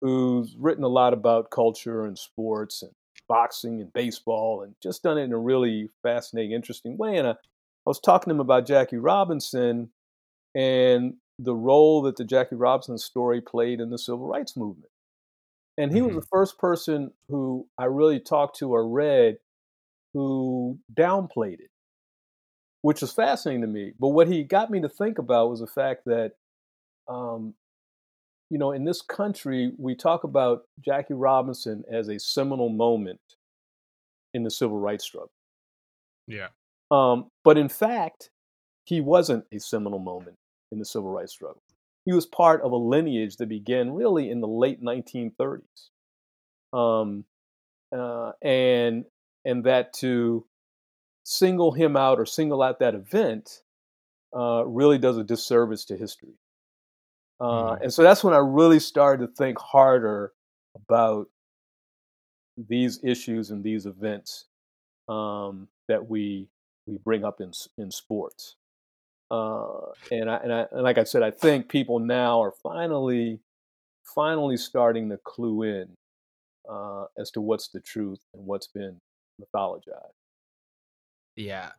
[0.00, 2.92] who's written a lot about culture and sports and
[3.28, 7.16] boxing and baseball and just done it in a really fascinating, interesting way.
[7.18, 7.36] And I, I
[7.86, 9.90] was talking to him about Jackie Robinson
[10.54, 14.90] and the role that the Jackie Robinson story played in the civil rights movement.
[15.78, 16.20] And he was Mhm.
[16.20, 19.38] the first person who I really talked to or read
[20.14, 21.70] who downplayed it,
[22.82, 23.92] which was fascinating to me.
[23.98, 26.32] But what he got me to think about was the fact that,
[27.08, 27.54] um,
[28.50, 33.20] you know, in this country, we talk about Jackie Robinson as a seminal moment
[34.34, 35.32] in the civil rights struggle.
[36.26, 36.48] yeah
[36.90, 38.30] Um, but in fact,
[38.84, 40.36] he wasn't a seminal moment
[40.72, 41.62] in the civil rights struggle.
[42.04, 45.60] He was part of a lineage that began really in the late 1930s.
[46.72, 47.24] Um,
[47.94, 49.04] uh, and
[49.44, 50.44] and that to
[51.24, 53.62] single him out or single out that event
[54.36, 56.34] uh, really does a disservice to history.
[57.40, 57.82] Uh, Mhm.
[57.82, 60.32] And so that's when I really started to think harder
[60.74, 61.28] about
[62.56, 64.46] these issues and these events
[65.08, 66.48] um, that we
[66.86, 68.56] we bring up in in sports.
[69.30, 73.40] Uh, and I, and I and like I said, I think people now are finally
[74.14, 75.88] finally starting to clue in
[76.70, 78.98] uh, as to what's the truth and what's been
[79.42, 80.17] mythologized.
[81.38, 81.70] Yeah,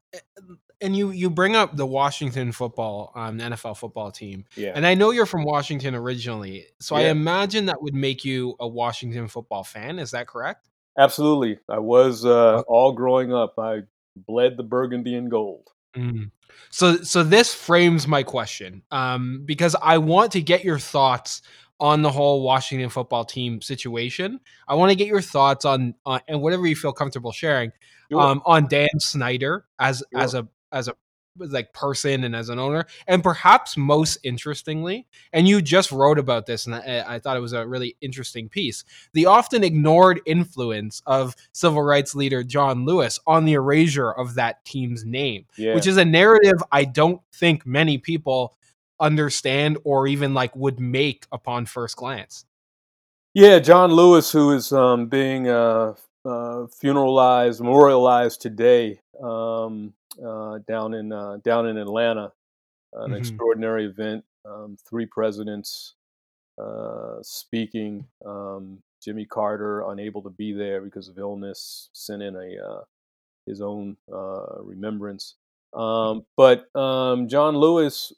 [0.79, 4.45] and you you bring up the Washington football, um, the NFL football team.
[4.55, 7.07] Yeah, and I know you're from Washington originally, so yeah.
[7.07, 9.99] I imagine that would make you a Washington football fan.
[9.99, 10.69] Is that correct?
[10.97, 13.59] Absolutely, I was uh, all growing up.
[13.59, 13.81] I
[14.15, 15.67] bled the burgundy and gold.
[15.93, 16.31] Mm.
[16.69, 21.41] So so this frames my question um, because I want to get your thoughts
[21.79, 24.39] on the whole Washington football team situation.
[24.67, 27.71] I want to get your thoughts on, on and whatever you feel comfortable sharing
[28.11, 28.21] sure.
[28.21, 30.21] um, on Dan Snyder as sure.
[30.21, 30.95] as a as a
[31.37, 36.45] like person and as an owner and perhaps most interestingly and you just wrote about
[36.45, 41.01] this and I, I, thought it was a really interesting piece the often ignored influence
[41.05, 45.75] of civil rights leader john lewis on the erasure of that team's name yeah.
[45.75, 48.57] which is a narrative i don't think many people
[48.99, 52.45] understand or even like would make upon first glance
[53.33, 55.93] yeah john lewis who is um, being uh,
[56.25, 62.31] uh, funeralized memorialized today um, uh, down in uh, down in Atlanta.
[62.93, 63.15] An mm-hmm.
[63.15, 64.23] extraordinary event.
[64.45, 65.95] Um, three presidents
[66.59, 68.05] uh, speaking.
[68.25, 72.81] Um, Jimmy Carter unable to be there because of illness, sent in a uh,
[73.45, 75.35] his own uh, remembrance.
[75.73, 78.11] Um, but um, John Lewis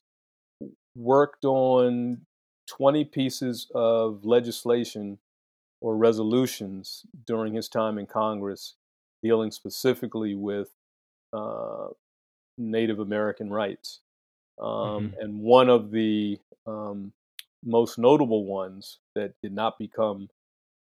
[0.95, 2.25] worked on
[2.67, 5.17] 20 pieces of legislation
[5.81, 8.75] or resolutions during his time in Congress
[9.23, 10.69] dealing specifically with
[11.33, 11.87] uh,
[12.57, 13.99] Native American rights.
[14.59, 15.19] Um, mm-hmm.
[15.19, 17.13] And one of the um,
[17.63, 20.29] most notable ones that did not become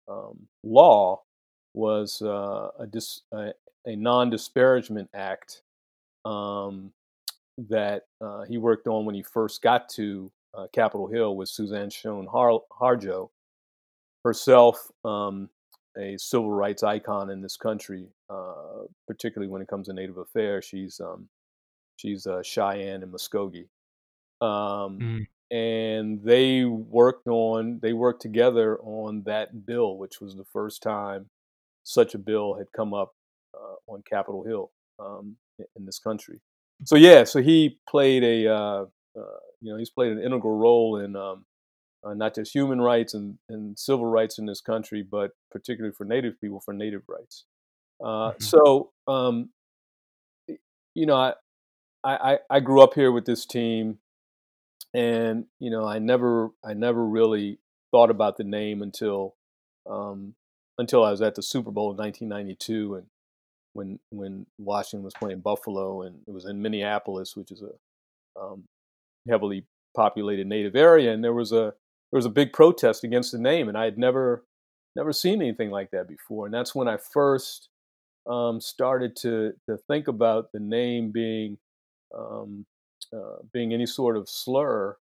[0.09, 1.23] um, law
[1.75, 3.53] was uh, a, dis- a,
[3.85, 5.63] a, non disparagement act
[6.25, 6.93] um,
[7.69, 11.93] that uh, he worked on when he first got to uh, Capitol Hill with Suzan
[11.93, 13.31] Shown Har- Harjo,
[14.25, 15.49] herself um,
[15.97, 20.65] a civil rights icon in this country, uh, particularly when it comes to Native affairs.
[20.65, 21.29] She's um,
[21.97, 23.69] she's uh, Cheyenne and Muskogee,
[24.41, 25.27] um, mm.
[25.51, 31.27] and they worked on they worked together on that bill, which was the first time
[31.85, 33.15] such a bill had come up
[33.55, 36.41] uh, on Capitol Hill um, in this country.
[36.85, 38.85] So yeah, so he played a uh,
[39.17, 41.45] uh, you know he's played an integral role in um,
[42.07, 46.05] uh, not just human rights and, and civil rights in this country, but particularly for
[46.05, 47.45] Native people, for Native rights.
[48.01, 48.43] Uh, mm-hmm.
[48.43, 49.51] So, um,
[50.95, 51.33] you know, I,
[52.05, 53.99] I, I grew up here with this team,
[54.95, 57.59] and you know, I never I never really
[57.91, 59.35] thought about the name until
[59.91, 60.35] um,
[60.79, 63.07] until I was at the Super Bowl in 1992, and
[63.77, 68.65] when when Washington was playing Buffalo, and it was in Minneapolis, which is a um,
[69.29, 71.75] heavily populated Native area, and there was a
[72.11, 74.45] there was a big protest against the name, and I had never
[74.97, 76.47] never seen anything like that before.
[76.47, 77.69] And that's when I first
[78.29, 81.59] um, started to to think about the name being
[82.17, 82.65] um,
[83.15, 84.97] uh, being any sort of slur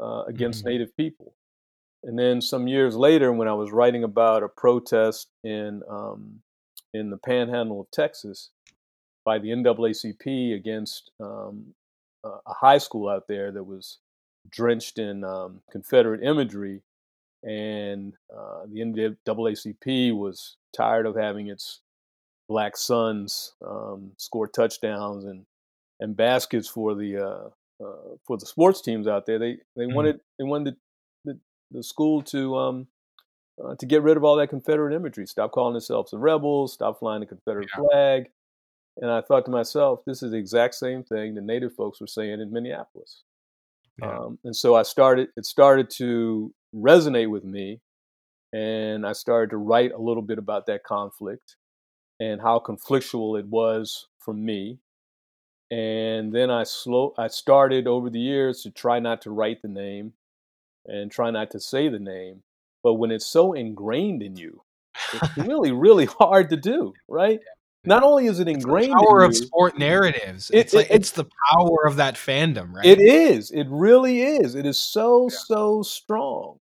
[0.00, 0.70] uh, against mm-hmm.
[0.70, 1.34] Native people.
[2.04, 6.40] And then some years later, when I was writing about a protest in um,
[6.94, 8.50] in the Panhandle of Texas
[9.24, 11.74] by the NAACP against um,
[12.24, 13.98] a high school out there that was
[14.50, 16.82] drenched in um, Confederate imagery,
[17.42, 21.80] and uh, the NAACP was tired of having its
[22.48, 25.44] black sons um, score touchdowns and
[26.00, 29.38] and baskets for the uh, uh, for the sports teams out there.
[29.38, 29.94] They they mm-hmm.
[29.94, 30.76] wanted they wanted
[31.24, 32.88] the, the, the school to um,
[33.64, 36.98] uh, to get rid of all that Confederate imagery, stop calling themselves the rebels, stop
[36.98, 37.84] flying the Confederate yeah.
[37.90, 38.30] flag.
[39.00, 42.06] And I thought to myself, this is the exact same thing the Native folks were
[42.06, 43.22] saying in Minneapolis.
[44.00, 44.18] Yeah.
[44.18, 47.80] Um, and so I started, it started to resonate with me.
[48.52, 51.56] And I started to write a little bit about that conflict
[52.18, 54.78] and how conflictual it was for me.
[55.70, 59.68] And then I slow, I started over the years to try not to write the
[59.68, 60.14] name
[60.86, 62.42] and try not to say the name.
[62.82, 64.62] But when it's so ingrained in you,
[65.12, 67.40] it's really, really hard to do, right?
[67.84, 70.50] not only is it ingrained the power in of sport narratives.
[70.50, 72.84] it, it's like it, it's the power of that fandom right?
[72.84, 73.50] It is.
[73.50, 74.54] It really is.
[74.54, 75.36] It is so yeah.
[75.46, 76.58] so strong.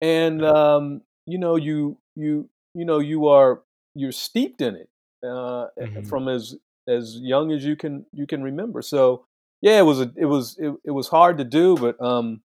[0.00, 3.62] And um you know you you you know you are
[3.94, 4.88] you're steeped in it
[5.24, 6.02] uh mm-hmm.
[6.02, 6.54] from as
[6.86, 8.82] as young as you can you can remember.
[8.82, 9.24] So
[9.60, 12.40] yeah it was a, it was it, it was hard to do but um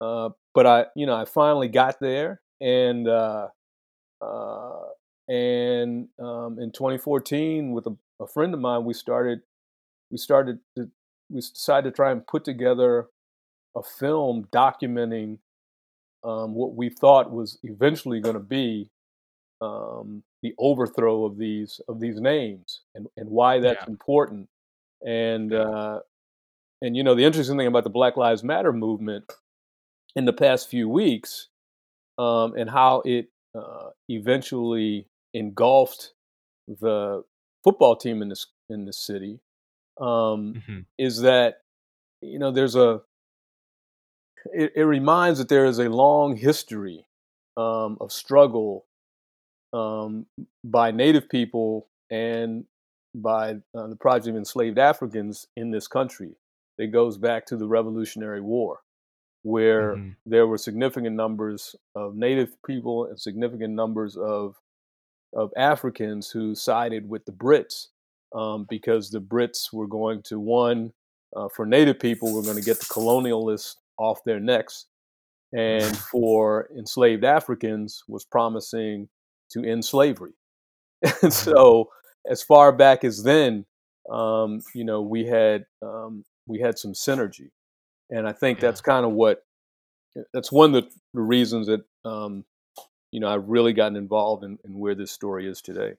[0.00, 3.48] uh but i you know i finally got there and uh
[4.20, 4.84] uh
[5.28, 9.40] and um, in 2014, with a, a, friend of mine, we started
[10.10, 10.90] we started to
[11.30, 13.06] we decided to try and put together
[13.74, 15.38] a film documenting
[16.22, 18.90] um, what we thought was eventually going to be
[19.60, 23.90] um, the overthrow of these of these names and, and why that's yeah.
[23.90, 24.48] important.
[25.06, 26.00] And uh,
[26.82, 29.24] and you know the interesting thing about the Black Lives Matter movement
[30.16, 31.48] in the past few weeks
[32.18, 36.12] um, and how it uh, eventually engulfed
[36.68, 37.22] the
[37.62, 39.40] football team in this in this city
[40.00, 40.80] um, mm-hmm.
[40.98, 41.58] is that
[42.22, 43.00] you know there's a
[44.52, 47.06] it, it, reminds that there is a long history
[47.56, 48.84] um, of struggle
[49.72, 50.26] um,
[50.62, 52.64] by Native people and
[53.14, 56.36] by uh, the project of enslaved Africans in this country.
[56.78, 58.80] It goes back to the Revolutionary War,
[59.44, 60.10] where mm-hmm.
[60.26, 64.56] there were significant numbers of Native people and significant numbers of
[65.36, 67.88] of Africans who sided with the Brits
[68.34, 70.92] um, because the Brits were going to one
[71.34, 74.86] uh, for Native people, we're going to get the colonialists off their necks,
[75.52, 79.08] and for enslaved Africans was promising
[79.50, 80.32] to end slavery.
[81.02, 81.28] and mm-hmm.
[81.28, 81.90] so,
[82.28, 83.66] as far back as then,
[84.10, 87.50] um, you know, we had um, we had some synergy,
[88.10, 88.68] and I think yeah.
[88.68, 89.44] that's kind of what
[90.32, 92.44] that's one of the, the reasons that um,
[93.10, 95.94] you know I've really gotten involved in, in where this story is today.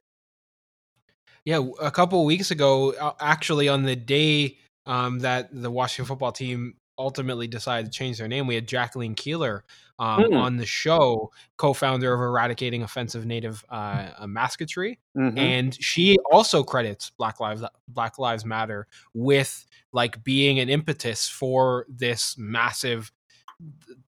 [1.43, 6.75] Yeah, a couple weeks ago, actually, on the day um, that the Washington football team
[6.97, 9.63] ultimately decided to change their name, we had Jacqueline Keeler
[9.99, 10.37] um, mm.
[10.37, 15.37] on the show, co-founder of Eradicating Offensive Native uh, Mascotry, mm-hmm.
[15.37, 21.85] and she also credits Black Lives Black Lives Matter with like being an impetus for
[21.89, 23.11] this massive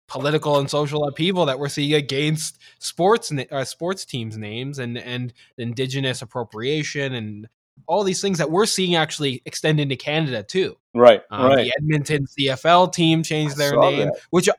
[0.07, 5.33] political and social upheaval that we're seeing against sports uh, sports teams names and and
[5.57, 7.47] indigenous appropriation and
[7.85, 10.77] all these things that we're seeing actually extend into Canada too.
[10.93, 11.65] Right, um, right.
[11.65, 14.19] The Edmonton CFL team changed I their name, that.
[14.31, 14.49] which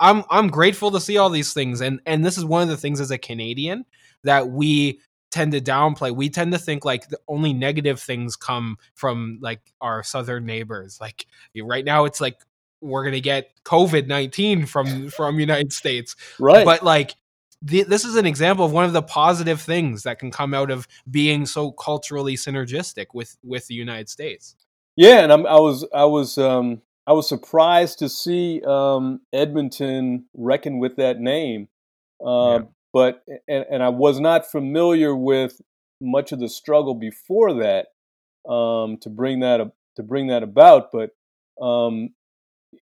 [0.00, 2.76] I'm I'm grateful to see all these things, and and this is one of the
[2.76, 3.84] things as a Canadian
[4.24, 5.00] that we
[5.30, 6.14] tend to downplay.
[6.14, 10.98] We tend to think like the only negative things come from like our southern neighbors.
[11.00, 11.26] Like
[11.60, 12.38] right now, it's like
[12.80, 16.64] we're gonna get COVID nineteen from from United States, right?
[16.64, 17.14] But like
[17.60, 20.70] the, this is an example of one of the positive things that can come out
[20.70, 24.54] of being so culturally synergistic with with the United States.
[24.96, 30.26] Yeah, and I'm, i was I was um, I was surprised to see um, Edmonton
[30.34, 31.68] reckon with that name,
[32.24, 32.58] uh, yeah.
[32.92, 35.60] but and, and, I was not familiar with
[36.00, 37.86] much of the struggle before that
[38.50, 39.60] um, to bring that
[39.96, 40.90] to bring that about.
[40.92, 41.10] But
[41.64, 42.10] um,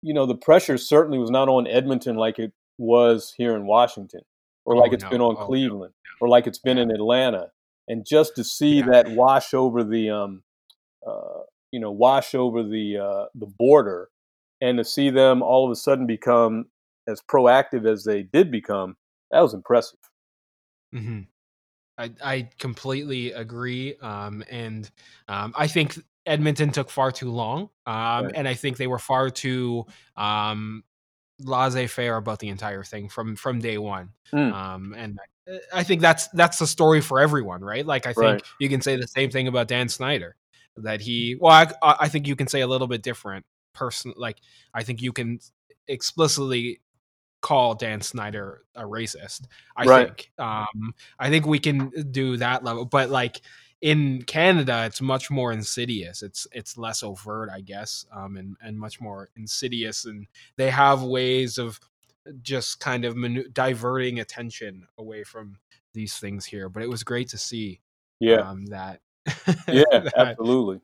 [0.01, 4.21] you know, the pressure certainly was not on Edmonton like it was here in Washington,
[4.65, 5.09] or like oh, it's no.
[5.09, 6.25] been on oh, Cleveland, no.
[6.25, 7.47] or like it's been in Atlanta.
[7.87, 8.85] And just to see yeah.
[8.91, 10.43] that wash over the, um,
[11.05, 11.41] uh,
[11.71, 14.09] you know, wash over the uh, the border,
[14.61, 16.65] and to see them all of a sudden become
[17.07, 18.95] as proactive as they did become,
[19.31, 19.99] that was impressive.
[20.95, 21.21] Mm-hmm.
[21.97, 23.95] I, I completely agree.
[24.01, 24.89] Um, and
[25.27, 28.31] um, I think Edmonton took far too long, um, right.
[28.35, 29.85] and I think they were far too
[30.15, 30.83] um,
[31.39, 34.09] laissez-faire about the entire thing from from day one.
[34.33, 34.53] Mm.
[34.53, 35.19] Um, and
[35.73, 37.85] I think that's that's the story for everyone, right?
[37.85, 38.43] Like I think right.
[38.59, 40.35] you can say the same thing about Dan Snyder,
[40.77, 41.37] that he.
[41.39, 43.45] Well, I, I think you can say a little bit different.
[43.73, 44.37] Person, like
[44.75, 45.39] I think you can
[45.87, 46.79] explicitly
[47.41, 49.47] call Dan Snyder a racist.
[49.75, 50.07] I right.
[50.07, 50.31] think.
[50.37, 53.41] Um, I think we can do that level, but like
[53.83, 56.23] in Canada, it's much more insidious.
[56.23, 60.05] It's it's less overt, I guess, um, and and much more insidious.
[60.05, 60.25] And
[60.55, 61.81] they have ways of
[62.41, 65.57] just kind of manu- diverting attention away from
[65.93, 66.69] these things here.
[66.69, 67.81] But it was great to see,
[68.21, 69.01] yeah, um, that
[69.67, 70.79] yeah, that, absolutely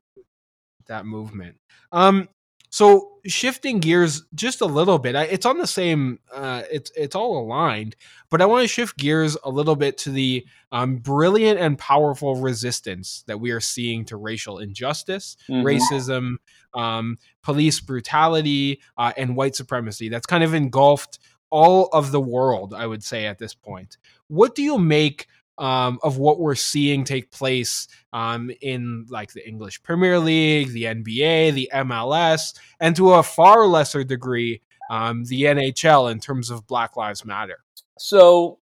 [0.88, 1.56] that movement.
[1.94, 2.28] Um,
[2.70, 6.20] so shifting gears just a little bit, it's on the same.
[6.34, 7.96] Uh, it's it's all aligned,
[8.30, 12.36] but I want to shift gears a little bit to the um, brilliant and powerful
[12.36, 15.66] resistance that we are seeing to racial injustice, mm-hmm.
[15.66, 16.36] racism,
[16.76, 20.10] um, police brutality, uh, and white supremacy.
[20.10, 21.18] That's kind of engulfed
[21.50, 23.98] all of the world, I would say, at this point.
[24.28, 25.28] What do you make?
[25.60, 30.86] Um, of what we're seeing take place um, in like the English Premier League, the
[30.86, 36.66] NBA, the MLS, and to a far lesser degree, um, the NHL in terms of
[36.66, 37.60] Black Lives Matter.
[38.00, 38.60] So,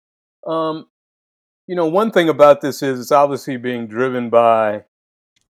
[0.47, 0.87] um,
[1.67, 4.85] you know, one thing about this is it's obviously being driven by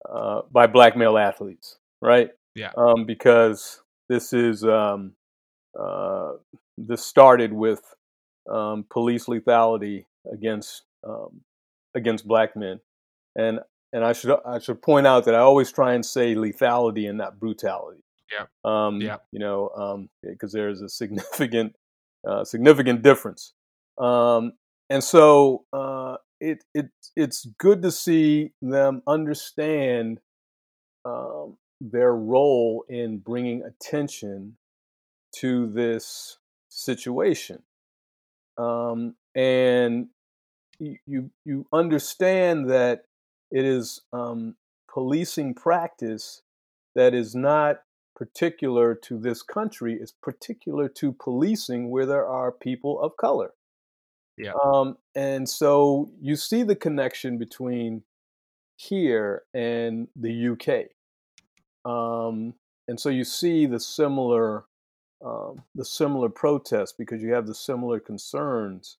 [0.09, 2.31] uh, by black male athletes, right?
[2.55, 2.71] Yeah.
[2.75, 5.13] Um, because this is um,
[5.79, 6.33] uh,
[6.77, 7.81] this started with
[8.89, 11.41] police lethality against um,
[11.95, 12.79] against black men.
[13.35, 13.59] And
[13.93, 17.17] and I should I should point out that I always try and say lethality and
[17.17, 18.01] not brutality.
[18.31, 18.45] Yeah.
[18.63, 19.17] Um, yeah.
[19.31, 21.75] You know, because um, there's a significant
[22.27, 23.53] uh, significant difference.
[23.97, 24.53] Um,
[24.89, 30.19] and so uh, it it it's good to see them understand
[31.05, 34.57] um, their role in bringing attention
[35.37, 36.37] to this
[36.69, 37.63] situation,
[38.57, 40.07] um, and
[40.79, 43.03] you, you understand that
[43.51, 44.55] it is um,
[44.91, 46.41] policing practice
[46.95, 47.81] that is not
[48.15, 53.51] particular to this country is particular to policing where there are people of color.
[54.37, 54.53] Yeah.
[54.63, 58.03] Um, and so you see the connection between
[58.77, 60.91] here and the UK.
[61.89, 62.53] Um,
[62.87, 64.65] and so you see the similar
[65.25, 68.97] um, the similar protests because you have the similar concerns.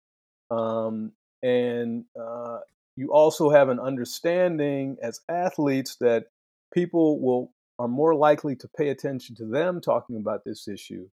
[0.49, 1.11] Um,
[1.45, 2.57] and uh,
[2.95, 6.25] you also have an understanding as athletes that
[6.73, 11.07] people will are more likely to pay attention to them talking about this issue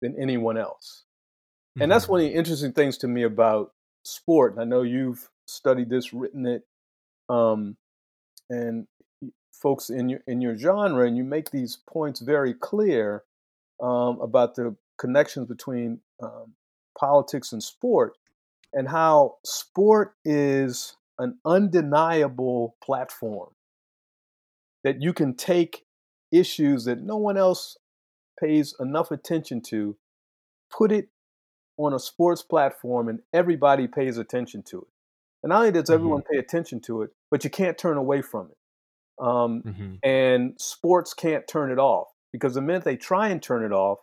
[0.00, 1.04] than anyone else.
[1.72, 1.82] Mm-hmm.
[1.82, 2.12] And that's mm-hmm.
[2.12, 3.72] one of the interesting things to me about
[4.04, 4.52] sport.
[4.52, 6.62] And I know you've studied this, written it,
[7.28, 7.76] um,
[8.48, 8.86] and
[9.52, 13.24] folks in your in your genre, and you make these points very clear
[13.82, 16.54] um, about the connections between um,
[16.98, 18.14] politics and sport,
[18.72, 23.50] and how sport is an undeniable platform
[24.84, 25.84] that you can take
[26.30, 27.76] issues that no one else
[28.38, 29.96] pays enough attention to,
[30.70, 31.08] put it
[31.78, 34.88] on a sports platform, and everybody pays attention to it.
[35.42, 36.34] And not only does everyone mm-hmm.
[36.34, 38.56] pay attention to it, but you can't turn away from it.
[39.24, 39.94] Um, mm-hmm.
[40.02, 43.98] And sports can't turn it off because the minute they try and turn it off,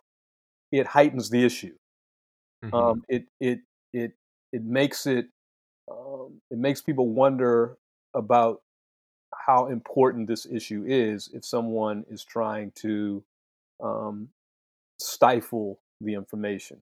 [0.72, 1.76] it heightens the issue.
[2.64, 2.76] Mm-hmm.
[2.76, 3.60] Um, it it
[3.92, 4.14] it
[4.54, 5.28] it makes it
[5.92, 7.78] um, it makes people wonder
[8.14, 8.62] about
[9.36, 13.22] how important this issue is if someone is trying to
[13.84, 14.30] um,
[15.00, 16.82] stifle the information,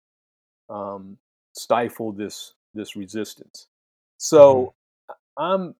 [0.70, 1.18] um,
[1.54, 3.68] stifle this this resistance.
[4.18, 4.74] So
[5.10, 5.44] mm-hmm.
[5.44, 5.76] I'm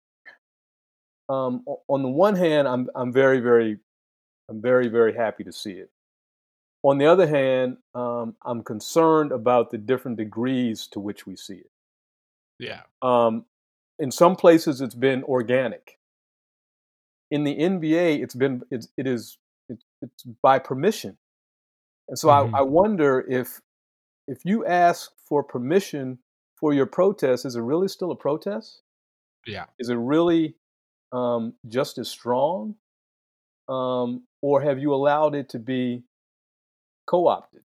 [1.30, 3.78] um, on the one hand, I'm I'm very very
[4.50, 5.92] I'm very very happy to see it.
[6.84, 11.56] On the other hand, um, I'm concerned about the different degrees to which we see
[11.56, 11.70] it.
[12.62, 12.84] Yeah.
[13.02, 13.46] Um,
[14.00, 16.00] in some places, it's been organic
[17.32, 19.38] in the NBA, it's been it's, it is
[19.70, 21.18] it's, it's by permission,
[22.10, 22.54] and so mm-hmm.
[22.54, 23.62] I, I wonder if
[24.28, 26.20] if you ask for permission
[26.60, 28.82] for your protest, is it really still a protest?
[29.48, 29.66] Yeah.
[29.80, 30.56] Is it really
[31.12, 32.76] um, just as strong,
[33.68, 36.04] um, or have you allowed it to be
[37.08, 37.64] co-opted?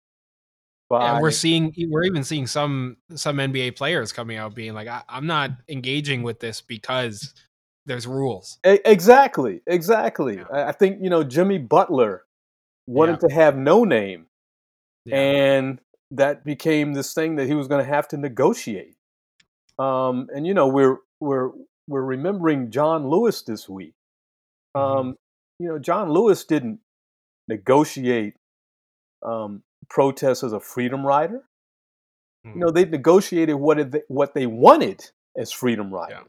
[0.99, 1.19] By...
[1.21, 5.25] we're seeing we're even seeing some some NBA players coming out being like, I, am
[5.25, 7.33] not engaging with this because
[7.87, 8.59] there's rules.
[8.63, 10.37] Exactly, exactly.
[10.37, 10.67] Yeah.
[10.67, 12.25] I think you know Jimmy Butler
[12.85, 13.27] wanted yeah.
[13.29, 14.27] to have no name,
[15.05, 15.15] yeah.
[15.15, 15.81] and
[16.11, 18.95] that became this thing that he was going to have to negotiate.
[19.79, 21.49] Um, and you know we're we're
[21.87, 23.95] we're remembering John Lewis this week.
[24.77, 24.99] Mm-hmm.
[24.99, 25.15] Um,
[25.57, 26.81] you know John Lewis didn't
[27.47, 28.35] negotiate
[29.25, 31.43] um, protests as a freedom rider.
[32.45, 32.53] Mm.
[32.53, 36.27] You know they negotiated what they, what they wanted as freedom riders.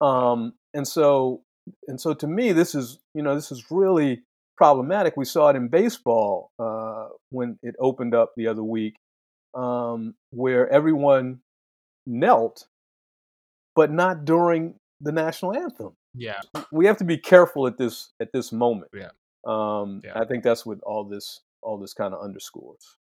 [0.00, 1.42] Um, and so,
[1.86, 4.22] and so to me, this is, you know, this is really
[4.56, 5.16] problematic.
[5.16, 8.96] We saw it in baseball uh, when it opened up the other week,
[9.54, 11.40] um, where everyone
[12.06, 12.66] knelt,
[13.74, 15.92] but not during the national anthem.
[16.14, 16.40] Yeah,
[16.72, 18.90] we have to be careful at this at this moment.
[18.94, 19.10] Yeah,
[19.46, 20.18] um, yeah.
[20.18, 22.96] I think that's what all this all this kind of underscores.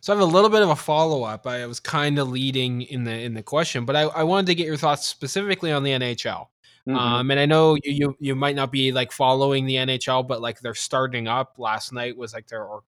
[0.00, 1.46] So I have a little bit of a follow up.
[1.46, 4.54] I was kind of leading in the in the question, but I, I wanted to
[4.54, 6.48] get your thoughts specifically on the NHL.
[6.86, 6.96] Mm-hmm.
[6.96, 10.42] Um, and I know you, you you might not be like following the NHL, but
[10.42, 11.54] like they're starting up.
[11.56, 12.82] Last night was like their or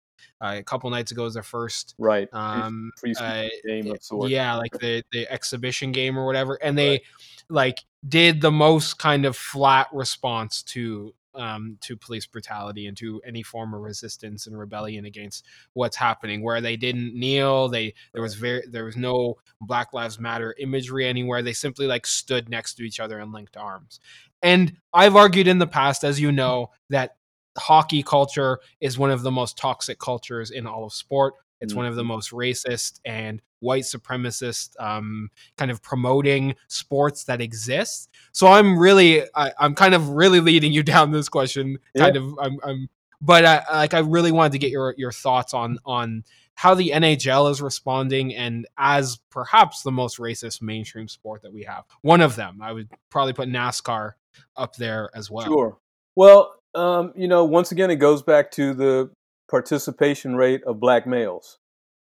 [0.41, 4.31] uh, a couple nights ago was their first right um uh, game of sorts.
[4.31, 7.01] Yeah, like the the exhibition game or whatever, and they right.
[7.49, 13.21] like did the most kind of flat response to um, to police brutality and to
[13.25, 16.41] any form of resistance and rebellion against what's happening.
[16.41, 21.07] Where they didn't kneel, they there was very there was no Black Lives Matter imagery
[21.07, 21.41] anywhere.
[21.41, 23.99] They simply like stood next to each other and linked arms.
[24.41, 27.15] And I've argued in the past, as you know, that
[27.57, 31.35] hockey culture is one of the most toxic cultures in all of sport.
[31.63, 31.77] It's mm-hmm.
[31.77, 32.09] one of the mm-hmm.
[32.09, 38.09] most racist and white supremacist um, kind of promoting sports that exist.
[38.33, 41.79] So I'm really, I, am kind of really leading you down this question.
[41.97, 42.21] Kind yeah.
[42.21, 42.89] of, I'm, I'm
[43.21, 46.89] but I, like I really wanted to get your your thoughts on on how the
[46.89, 51.85] NHL is responding and as perhaps the most racist mainstream sport that we have.
[52.01, 54.11] One of them, I would probably put NASCAR
[54.55, 55.45] up there as well.
[55.45, 55.77] Sure.
[56.15, 59.09] Well, um, you know, once again, it goes back to the
[59.49, 61.59] participation rate of black males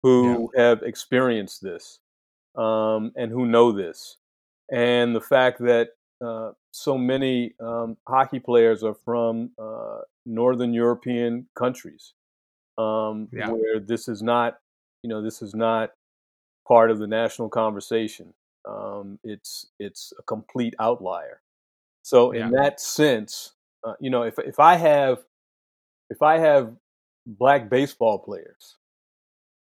[0.02, 0.62] who yeah.
[0.64, 2.00] have experienced this
[2.56, 4.18] um, and who know this.
[4.72, 5.90] and the fact that
[6.24, 12.14] uh, so many um, hockey players are from uh, northern European countries,
[12.78, 13.50] um, Yeah.
[13.50, 14.58] where this is not,
[15.02, 15.92] you know, this is not
[16.66, 18.34] part of the national conversation.
[18.68, 21.42] Um, it's it's a complete outlier.
[22.02, 22.50] So in Yeah.
[22.52, 23.52] that sense,
[23.84, 25.24] uh, you know, if if I have
[26.10, 26.74] if I have
[27.26, 28.76] black baseball players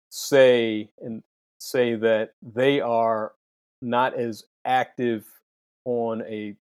[0.09, 1.23] say and
[1.59, 3.33] say that they are
[3.81, 5.25] not as active
[5.85, 6.55] on a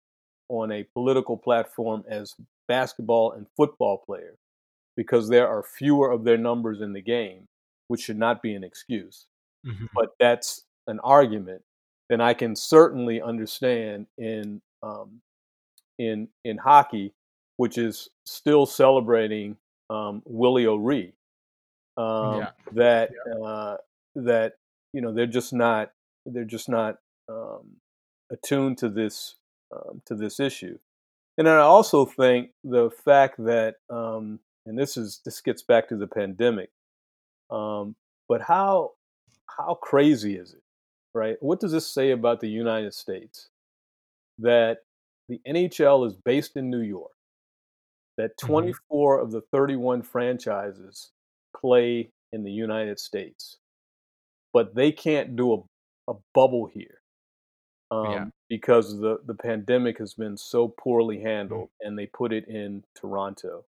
[0.50, 2.36] on a political platform as
[2.68, 4.38] basketball and football players
[4.96, 7.48] because there are fewer of their numbers in the game,
[7.88, 9.28] which should not be an excuse.
[9.66, 9.88] Mhm.
[9.94, 11.64] But that's an argument.
[12.10, 15.22] Then I can certainly understand in um,
[15.98, 17.14] in in hockey,
[17.58, 19.58] which is still celebrating
[19.90, 21.14] um, Willie O'Ree,
[21.98, 22.52] um, Yeah.
[22.74, 23.12] that
[23.44, 23.78] uh,
[24.16, 24.54] that
[24.94, 25.92] you know they're just not
[26.26, 27.78] they're just not um,
[28.32, 29.36] attuned to this
[29.76, 30.78] um, to this issue.
[31.38, 35.96] And I also think the fact that um, and this is this gets back to
[35.98, 36.70] the pandemic,
[37.50, 37.96] um,
[38.28, 38.92] but how
[39.48, 40.62] how crazy is it,
[41.14, 41.38] right?
[41.40, 43.50] What does this say about the United States
[44.38, 44.80] that
[45.28, 47.12] the NHL is based in New York?
[48.20, 48.48] That Mhm.
[48.48, 51.14] 24 of the 31 franchises
[51.56, 53.58] play in the United States,
[54.52, 57.02] but they can't do a, a bubble here
[57.92, 58.26] um, Yeah.
[58.50, 63.64] because the, the pandemic has been so poorly handled and they put it in Toronto.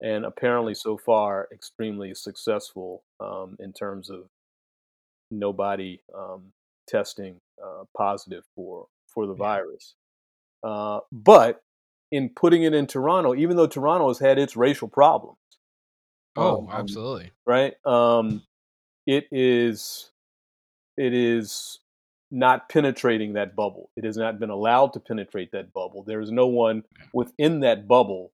[0.00, 4.28] And apparently, so far, extremely successful um, in terms of
[5.32, 6.52] nobody um,
[6.86, 9.38] testing uh, positive for, for the Yeah.
[9.38, 9.94] virus.
[10.62, 11.62] Uh, but
[12.12, 15.38] in putting it in Toronto, even though Toronto has had its racial problems,
[16.36, 17.32] Oh, um, absolutely.
[17.46, 17.74] right?
[17.86, 18.42] Um,
[19.06, 20.10] it is
[20.96, 21.80] it is
[22.30, 23.90] not penetrating that bubble.
[23.96, 26.02] It has not been allowed to penetrate that bubble.
[26.02, 28.32] There is no one within that bubble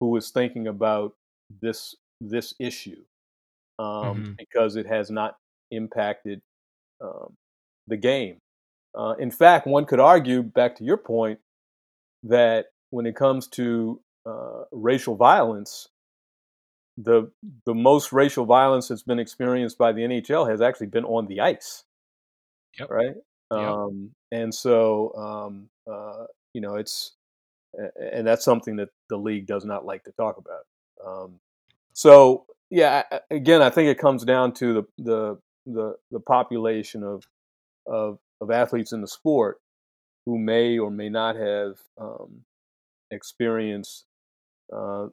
[0.00, 1.14] who is thinking about
[1.60, 3.02] this this issue
[3.78, 4.36] um, Mhm.
[4.36, 5.38] because it has not
[5.70, 6.42] impacted
[7.00, 7.36] um,
[7.88, 8.38] the game.
[8.94, 11.40] Uh, in fact, one could argue, back to your point,
[12.22, 15.88] that when it comes to uh, racial violence,
[16.98, 17.32] the
[17.64, 21.40] the most racial violence that's been experienced by the NHL has actually been on the
[21.40, 21.84] ice,
[22.78, 22.90] Yep.
[22.90, 23.14] right?
[23.50, 23.60] Yep.
[23.60, 27.16] Um, and so, um, uh, you know, it's
[27.98, 30.66] and that's something that the league does not like to talk about.
[31.04, 31.40] Um,
[31.94, 37.24] so, yeah, again, I think it comes down to the the the, the population of,
[37.86, 39.58] of of athletes in the sport
[40.26, 42.42] who may or may not have um,
[43.12, 44.06] experienced
[44.74, 45.06] uh,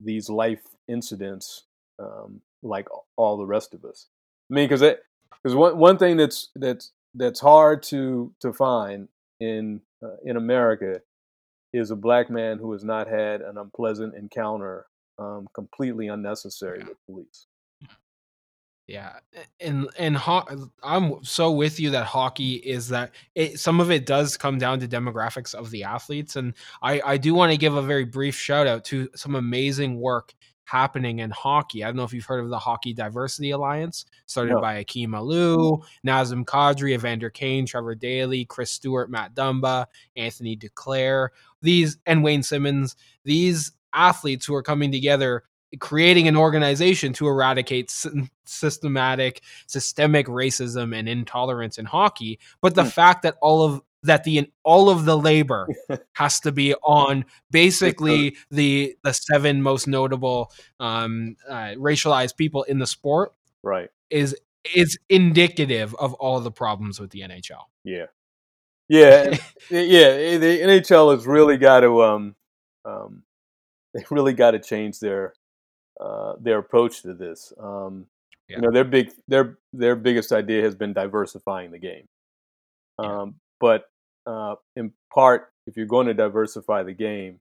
[0.00, 1.64] these life incidents
[1.98, 4.08] um, like all the rest of us.
[4.50, 4.80] I mean, because
[5.42, 9.08] because one one thing that's that's that's hard to to find
[9.40, 11.00] in uh, in America
[11.72, 14.86] is a black man who has not had an unpleasant encounter,
[15.18, 17.46] um, completely unnecessary with police.
[18.88, 19.12] Yeah,
[19.60, 23.90] and and ho- uh, I'm so with you that hockey is that it, some of
[23.90, 26.52] it does come down to demographics of the athletes, and
[26.82, 30.34] I I do want to give a very brief shout out to some amazing work
[30.64, 31.84] happening in hockey.
[31.84, 34.60] I don't know if you've heard of the Hockey Diversity Alliance, started No.
[34.60, 41.28] by Akim Aliu, Nazem Kadri, Evander Kane, Trevor Daley, Chris Stewart, Matt Dumba, Anthony Duclair,
[41.60, 42.96] these and Wayne Simmonds.
[43.24, 45.44] These athletes who are coming together
[45.80, 48.10] creating an organization to eradicate sy-
[48.44, 52.88] systematic systemic racism and intolerance in hockey but the Hmm.
[52.90, 55.68] fact that all of that the all of the labor
[56.12, 60.50] has to be on basically the the seven most notable
[60.80, 63.90] um uh, racialized people in the sport Right.
[64.10, 64.36] is
[64.74, 68.06] is indicative of all the problems with the NHL Yeah.
[68.88, 69.30] Yeah.
[69.70, 70.36] yeah.
[70.38, 72.34] The NHL has really got to um,
[72.84, 73.22] um,
[73.94, 75.32] they really got to change their
[76.00, 77.52] uh, their approach to this.
[77.58, 78.06] Um,
[78.48, 78.56] Yeah.
[78.56, 82.06] You know, their big their their biggest idea has been diversifying the game.
[82.98, 83.22] Yeah.
[83.22, 83.84] Um, but
[84.26, 87.40] uh, in part, if you're going to diversify the game,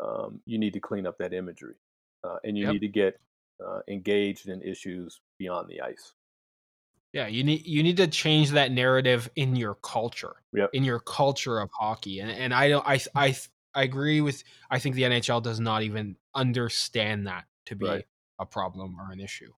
[0.00, 1.74] um, you need to clean up that imagery,
[2.22, 2.72] uh, and you Yep.
[2.74, 3.18] need to get
[3.66, 6.12] uh, engaged in issues beyond the ice.
[7.12, 10.70] Yeah, you need you need to change that narrative in your culture, Yep.
[10.74, 13.34] in your culture of hockey, and and I don't I I
[13.74, 18.04] I agree with I think the NHL does not even understand that to be Right.
[18.38, 19.52] a problem or an issue.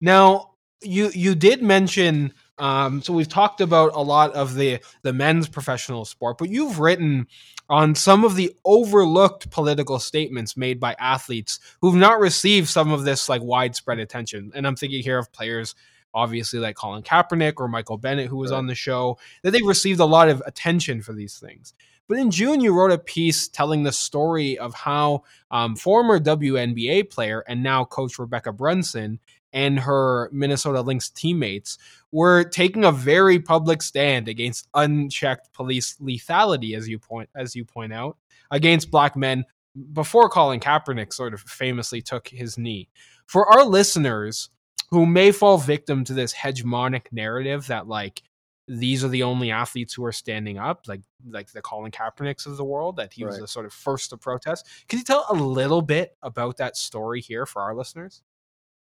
[0.00, 5.12] Now you you did mention um, so we've talked about a lot of the the
[5.12, 7.26] men's professional sport, but you've written
[7.68, 13.04] on some of the overlooked political statements made by athletes who've not received some of
[13.04, 15.74] this like widespread attention, and I'm thinking here of players
[16.14, 18.58] obviously like Colin Kaepernick or Michael Bennett, who was right.
[18.58, 21.74] on the show, that they received a lot of attention for these things.
[22.08, 27.10] But in June, you wrote a piece telling the story of how um, former WNBA
[27.10, 29.20] player and now coach Rebekkah Brunson
[29.52, 31.78] and her Minnesota Lynx teammates
[32.10, 37.64] were taking a very public stand against unchecked police lethality, as you point as you
[37.64, 38.16] point out,
[38.50, 39.44] against black men
[39.92, 42.88] before Colin Kaepernick sort of famously took his knee.
[43.26, 44.50] For our listeners
[44.90, 48.22] who may fall victim to this hegemonic narrative that like
[48.68, 52.56] these are the only athletes who are standing up, like like the Colin Kaepernicks of
[52.56, 53.30] the world, that he right.
[53.30, 54.66] was the sort of first to protest.
[54.88, 58.22] Can you tell a little bit about that story here for our listeners?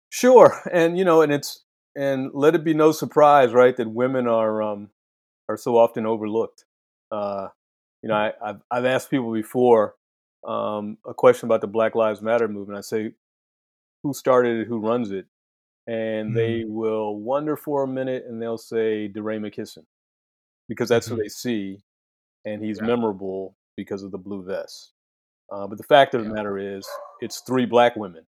[0.09, 1.65] Sure, and you know, and it's
[1.95, 4.91] and let it be no surprise, right, that women are um,
[5.49, 6.65] are so often overlooked.
[7.11, 7.49] Uh,
[8.03, 9.97] you know, I, have I've asked people before
[10.47, 12.79] um, a question about the Black Lives Matter movement.
[12.79, 13.13] I say,
[14.03, 14.69] who started it?
[14.69, 15.27] Who runs it?
[15.89, 16.35] And mm-hmm.
[16.37, 19.85] they will wonder for a minute, and they'll say DeRay McKesson,
[20.69, 21.17] because that's mm-hmm.
[21.17, 21.79] who they see,
[22.45, 22.87] and he's yeah.
[22.87, 24.93] memorable because of the blue vest.
[25.51, 26.87] Uh, but the fact of the matter is,
[27.21, 28.27] it's three black women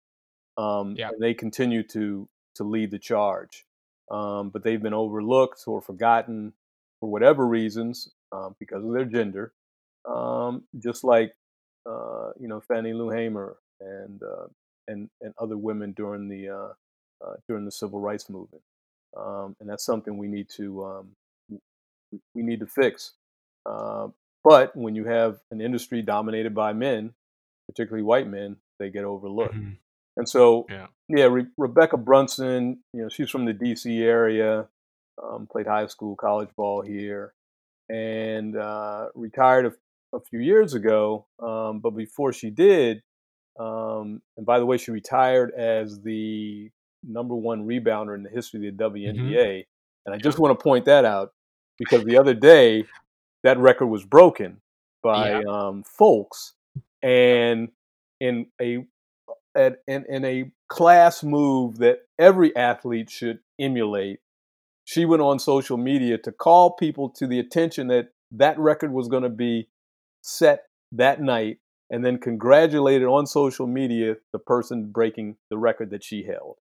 [0.57, 1.09] um, yeah.
[1.19, 3.65] they continue to to lead the charge.
[4.11, 6.53] Um, but they've been overlooked or forgotten
[6.99, 9.53] for whatever reasons um, because of their gender.
[10.07, 11.33] Um, just like
[11.89, 14.47] uh, you know Fannie Lou Hamer and uh,
[14.87, 16.73] and and other women during the
[17.25, 18.63] uh, during the civil rights movement,
[19.17, 21.07] um, and that's something we need to um,
[22.33, 23.13] we need to fix.
[23.65, 24.07] Uh,
[24.43, 27.13] but when you have an industry dominated by men,
[27.67, 29.55] particularly white men, they get overlooked.
[29.55, 29.71] Mm-hmm.
[30.17, 34.01] And so, yeah, yeah Re- Rebekkah Brunson, you know, she's from the D.C.
[34.01, 34.67] area,
[35.21, 37.33] um, played high school, college ball here,
[37.89, 41.25] and uh, retired a, a, few years ago.
[41.39, 43.01] Um, but before she did,
[43.59, 46.69] um, and by the way, she retired as the
[47.07, 49.13] number one rebounder in the history of the WNBA.
[49.15, 49.61] Mm-hmm.
[50.05, 51.33] And I just want to point that out
[51.77, 52.85] because the other day
[53.43, 54.61] that record was broken
[55.03, 55.41] by yeah.
[55.47, 56.53] um, folks,
[57.01, 57.69] and
[58.19, 58.85] in a
[59.55, 64.19] at, in, in a class move that every athlete should emulate,
[64.83, 69.07] she went on social media to call people to the attention that that record was
[69.07, 69.67] going to be
[70.21, 76.03] set that night and then congratulated on social media the person breaking the record that
[76.03, 76.57] she held.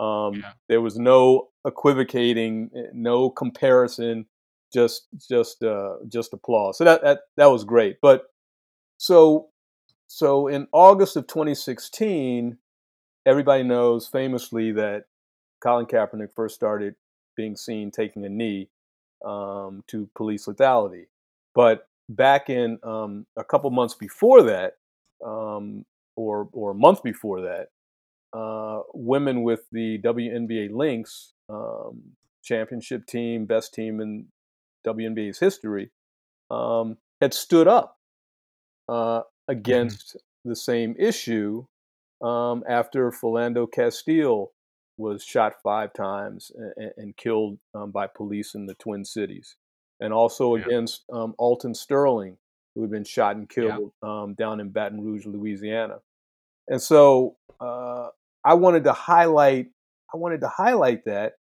[0.00, 0.52] Um, yeah.
[0.68, 4.26] There was no equivocating, eh, no comparison,
[4.72, 6.78] just just uh, just applause.
[6.78, 7.98] So that, that that was great.
[8.00, 8.24] But
[8.96, 9.48] so
[10.06, 12.56] so in August of 2016,
[13.26, 15.04] everybody knows famously that
[15.60, 16.94] Colin Kaepernick first started
[17.36, 18.70] being seen taking a knee
[19.24, 21.06] um, to police lethality.
[21.54, 24.74] But back in um, a couple months before that,
[25.24, 25.84] um,
[26.16, 27.68] or or a month before that,
[28.32, 32.02] uh, women with the WNBA Lynx um,
[32.42, 34.26] championship team, best team in
[34.86, 35.90] WNBA's history,
[36.50, 37.98] um, had stood up
[38.88, 39.58] uh, Mm-hmm.
[39.58, 40.48] against mm-hmm.
[40.50, 41.64] the same issue
[42.22, 44.52] um, after Philando Castile
[44.96, 49.56] was shot five times and, and killed um, by police in the Twin Cities,
[49.98, 50.64] and also yeah.
[50.64, 52.36] against um, Alton Sterling,
[52.74, 54.22] who had been shot and killed yeah.
[54.22, 55.98] Um, down in Baton Rouge, Louisiana.
[56.68, 58.08] And so uh,
[58.44, 59.68] I wanted to highlight,
[60.12, 61.34] I wanted to highlight that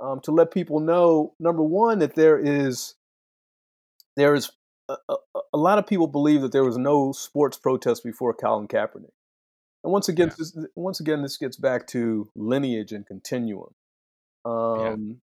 [0.00, 2.94] um, to let people know, number one, that there is
[4.16, 4.50] there is
[4.88, 4.96] a,
[5.52, 9.12] a, lot of people believe that there was no sports protest before Colin Kaepernick.
[9.82, 10.34] And once again, yeah.
[10.38, 13.74] this, once again, this gets back to lineage and continuum,
[14.44, 15.20] um,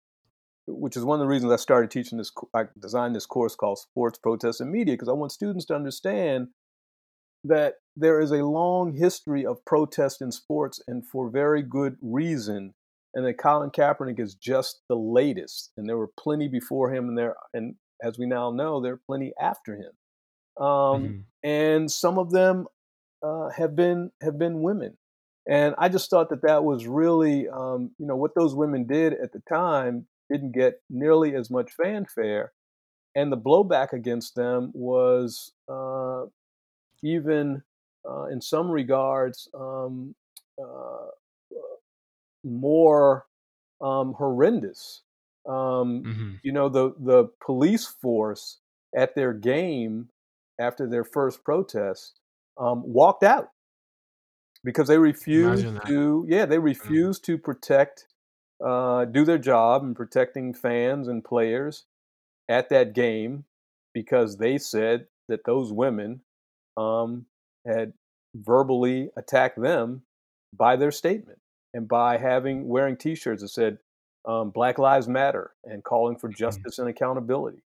[0.69, 0.75] yeah.
[0.75, 2.33] which is one of the reasons I started teaching this.
[2.55, 6.49] I designed this course called Sports, Protest, and Media because I want students to understand
[7.49, 12.75] that there is a long history of protest in sports, and for very good reason.
[13.15, 17.17] And that Colin Kaepernick is just the latest, and there were plenty before him, and
[17.17, 19.93] there and as we now know, there are plenty after him,
[20.63, 21.19] um, mm-hmm.
[21.43, 22.67] and some of them
[23.23, 24.99] uh, have been have been women.
[25.49, 29.15] And I just thought that that was really, um, you know, what those women did
[29.15, 32.53] at the time didn't get nearly as much fanfare,
[33.15, 36.25] and the blowback against them was uh,
[37.03, 37.63] even,
[38.09, 40.15] uh, in some regards, um,
[40.63, 41.07] uh,
[42.45, 43.27] more
[43.81, 45.03] um, horrendous.
[45.49, 46.31] Um, mm-hmm.
[46.43, 48.59] You know, the the police force
[48.97, 50.09] at their game
[50.59, 52.21] after their first protest
[52.59, 53.51] um, walked out
[54.65, 56.27] because they refused to.
[56.29, 56.65] Yeah, they mm.
[56.65, 57.33] refused mm-hmm.
[57.35, 58.07] to protect,
[58.65, 61.85] uh, do their job in protecting fans and players
[62.49, 63.45] at that game
[63.93, 66.21] because they said that those women
[66.77, 67.27] um,
[67.67, 67.93] had
[68.35, 70.03] verbally attacked them
[70.57, 71.39] by their statement
[71.75, 73.79] and by having wearing T-shirts that said
[74.25, 76.37] um, Black Lives Matter and calling for Mhm.
[76.37, 77.63] justice and accountability.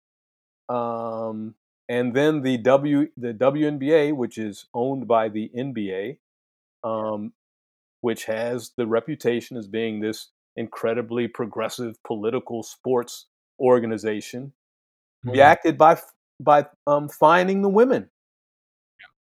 [0.68, 1.54] Um,
[1.88, 6.18] and then the W the WNBA, which is owned by the NBA,
[6.82, 7.32] um,
[8.00, 13.26] which has the reputation as being this incredibly progressive political sports
[13.60, 14.52] organization,
[15.24, 15.32] Mhm.
[15.32, 16.00] reacted by
[16.40, 18.10] by um, fining the women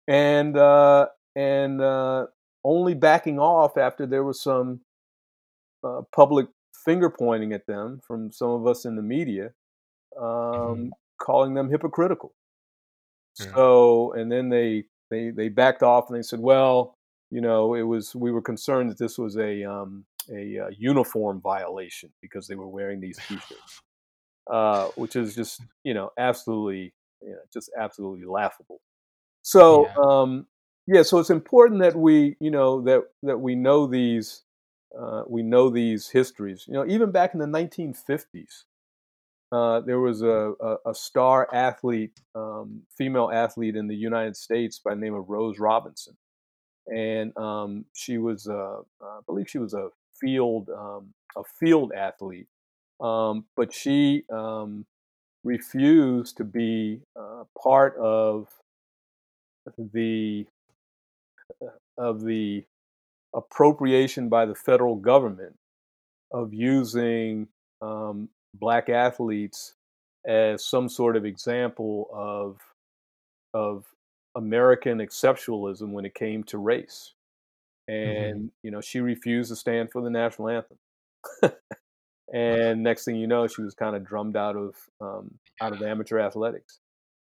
[0.08, 2.26] and uh, and uh,
[2.64, 4.80] only backing off after there was some
[5.84, 6.46] uh, public
[6.84, 9.52] finger pointing at them from some of us in the media,
[10.16, 10.90] um, Mhm.
[11.18, 12.34] calling them hypocritical.
[13.38, 13.46] Yeah.
[13.54, 16.98] So, and then they they they backed off and they said, well,
[17.30, 21.40] you know, it was we were concerned that this was a um, a, uh uniform
[21.40, 23.82] violation because they were wearing these T-shirts,
[24.50, 28.80] uh, which is just you know absolutely you know, just absolutely laughable.
[29.42, 30.02] So Yeah.
[30.04, 30.46] um,
[30.86, 34.42] yeah, so it's important that we you know that that we know these
[34.98, 36.64] uh, we know these histories.
[36.66, 38.64] You know, even back in the 1950s,
[39.52, 44.78] uh, there was a, a, a star athlete, um, female athlete in the United States
[44.78, 46.16] by the name of Rose Robinson,
[46.88, 49.88] and um, she was, uh, I believe, she was a
[50.20, 52.48] field um, a field athlete,
[53.00, 54.86] um, but she um,
[55.44, 58.48] refused to be uh, part of
[59.92, 60.46] the
[61.98, 62.64] of the
[63.34, 65.56] appropriation by the federal government
[66.32, 67.48] of using
[67.80, 69.74] um, black athletes
[70.26, 72.58] as some sort of example of
[73.54, 73.84] of
[74.34, 77.12] American exceptionalism when it came to race.
[77.88, 80.78] And you know, she refused to stand for the national anthem.
[82.32, 85.82] and next thing you know, she was kind of drummed out of um, out of
[85.82, 86.80] amateur athletics.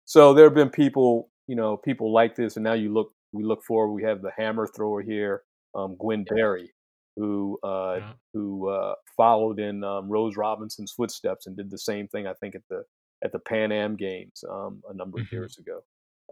[0.06, 3.44] So there have been people, you know, people like this, and now you look, we
[3.44, 3.94] look forward.
[3.94, 5.44] We have the hammer thrower here,
[5.76, 6.74] um, Gwen Berry,
[7.16, 8.14] who uh, Yeah.
[8.34, 12.28] who uh, followed in um, Rose Robinson's footsteps and did the same thing.
[12.28, 12.84] I think at the
[13.24, 15.32] at the Pan Am Games um, a number of Mhm.
[15.32, 15.84] years ago.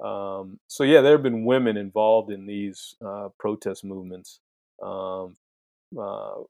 [0.04, 4.40] Um, so yeah, there have been women involved in these uh, protest movements
[4.82, 5.36] um,
[6.00, 6.42] uh,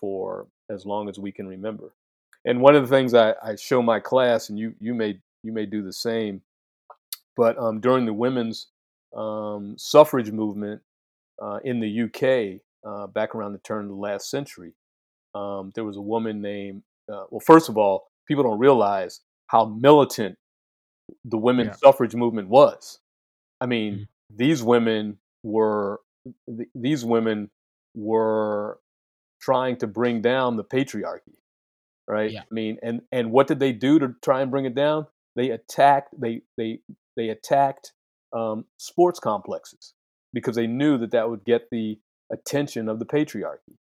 [0.00, 1.94] for as long as we can remember.
[2.44, 5.52] And one of the things I, I show my class, and you you may you
[5.52, 6.42] may do the same,
[7.36, 8.68] but um, during the women's
[9.16, 10.80] um, suffrage movement
[11.42, 14.72] uh, in the UK uh, back around the turn of the last century,
[15.34, 16.82] um, there was a woman named.
[17.12, 20.36] Uh, well, first of all, people don't realize how militant
[21.24, 21.90] the women's Yeah.
[21.90, 22.98] suffrage movement was.
[23.60, 24.08] I mean, Mhm.
[24.30, 26.00] these women were
[26.48, 27.50] th- these women
[27.94, 28.80] were
[29.40, 31.36] trying to bring down the patriarchy,
[32.08, 32.32] right?
[32.32, 32.42] Yeah.
[32.42, 35.06] I mean, and and what did they do to try and bring it down?
[35.36, 36.80] They attacked they they
[37.16, 37.92] they attacked
[38.32, 39.94] um, sports complexes
[40.32, 42.00] because they knew that that would get the
[42.32, 43.76] attention of the patriarchy.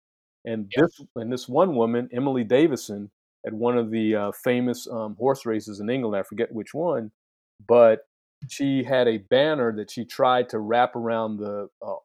[0.45, 0.83] And Yeah.
[0.83, 3.11] this and this one woman, Emily Davison,
[3.47, 7.13] at one of the uh, famous um, horse races in England, I forget which one,
[7.67, 8.01] but
[8.49, 11.97] she had a banner that she tried to wrap around the uh,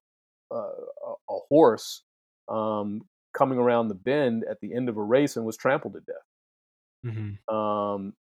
[0.52, 0.72] uh,
[1.06, 2.04] a a horse
[2.50, 6.02] um, coming around the bend at the end of a race and was trampled to
[6.02, 6.26] death.
[7.04, 7.38] Mhm.
[7.48, 8.14] Um,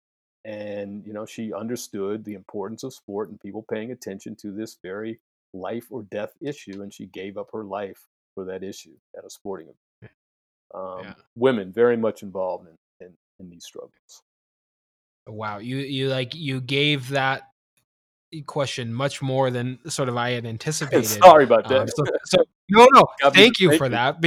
[0.48, 4.78] and you know, she understood the importance of sport and people paying attention to this
[4.82, 5.20] very
[5.54, 9.30] life or death issue, and she gave up her life for that issue at a
[9.30, 10.14] sporting event.
[10.74, 11.14] Um, Yeah.
[11.36, 14.24] Women very much involved in, in, in these struggles.
[15.28, 17.42] Wow, you you like you gave that
[18.46, 21.06] question much more than sort of I had anticipated.
[21.06, 21.82] Sorry about that.
[21.82, 22.38] Um, so, so
[22.70, 24.22] no, no, thank you for that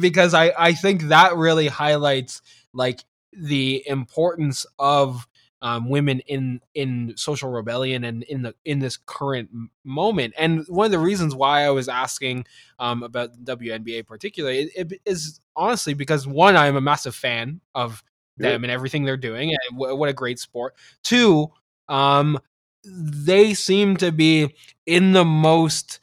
[0.00, 2.40] because I I think that really highlights
[2.72, 3.00] like
[3.38, 5.26] the importance of
[5.62, 9.48] um, women in in social rebellion and in the in this current
[9.82, 10.34] moment.
[10.36, 12.44] And one of the reasons why I was asking
[12.78, 18.02] um, about WNBA particularly it, it is honestly because one, I'm a massive fan of
[18.36, 18.64] them Good.
[18.64, 20.74] and everything they're doing, and wh- what a great sport.
[21.02, 21.48] Two,
[21.88, 22.38] um,
[22.84, 24.54] they seem to be
[24.84, 26.00] in the most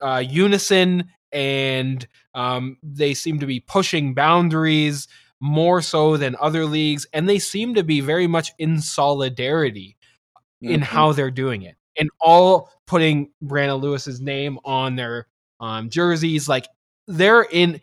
[0.00, 5.08] uh, unison and um, they seem to be pushing boundaries
[5.40, 9.96] more so than other leagues and they seem to be very much in solidarity
[10.60, 10.84] in Mhm.
[10.84, 15.26] how they're doing it and all putting Brandon Lewis's name on their
[15.60, 16.66] um, jerseys like
[17.06, 17.80] they're in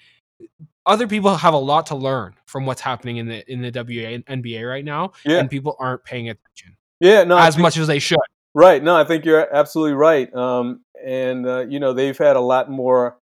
[0.86, 4.64] other people have a lot to learn from what's happening in the in the WNBA
[4.70, 5.40] right now Yeah.
[5.40, 8.20] and people aren't paying attention Yeah, no, as think- much as they should
[8.54, 8.82] Right.
[8.82, 10.34] No, I think you're absolutely right.
[10.34, 13.20] Um, and uh, you know they've had a lot more,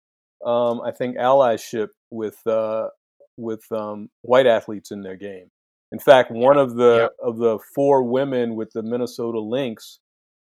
[0.45, 2.89] um, I think, allyship with uh,
[3.37, 5.49] with um, white athletes in their game.
[5.91, 9.99] In fact, one of the of the four women with the Minnesota Lynx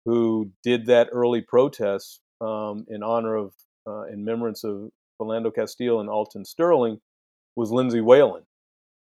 [0.06, 3.52] who did that early protest um, in honor of
[3.86, 7.00] uh, in remembrance of Philando Castile and Alton Sterling
[7.56, 8.42] was Lindsay Whalen.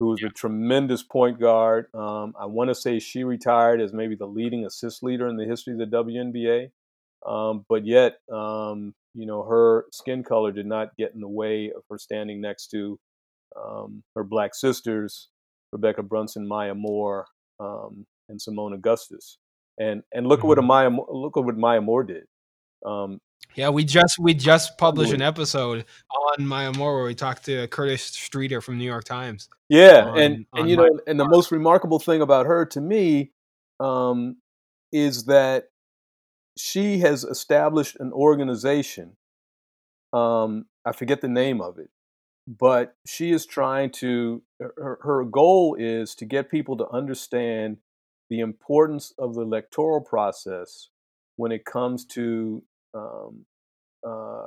[0.00, 0.28] who was Yeah.
[0.28, 1.86] a tremendous point guard.
[1.94, 5.44] Um, I want to say she retired as maybe the leading assist leader in the
[5.46, 6.70] history of the WNBA.
[7.26, 11.70] Um, but yet, um, you know, her skin color did not get in the way
[11.72, 12.98] of her standing next to
[13.56, 15.28] um, her black sisters,
[15.74, 17.26] Rebekkah Brunson, Maya Moore,
[17.58, 19.38] um, and Seimone Augustus.
[19.78, 20.62] And and look at what.
[20.62, 22.24] Maya look at what Maya Moore did.
[22.84, 23.18] Um,
[23.56, 25.84] Yeah, we just we just published an episode
[26.38, 29.48] on Maya Moore where we talked to Curtis Streeter from New York Times.
[29.68, 32.64] Yeah, on- and on and you my know, and the most remarkable thing about her
[32.66, 33.32] to me
[33.80, 34.36] um,
[34.92, 35.64] is that
[36.58, 39.16] she has established an organization.
[40.12, 41.88] Um, I forget the name of it,
[42.46, 44.42] but she is trying to.
[44.60, 47.78] Her, her goal is to get people to understand
[48.30, 50.88] the importance of the electoral process
[51.36, 52.62] when it comes to
[52.94, 53.46] um,
[54.06, 54.46] uh,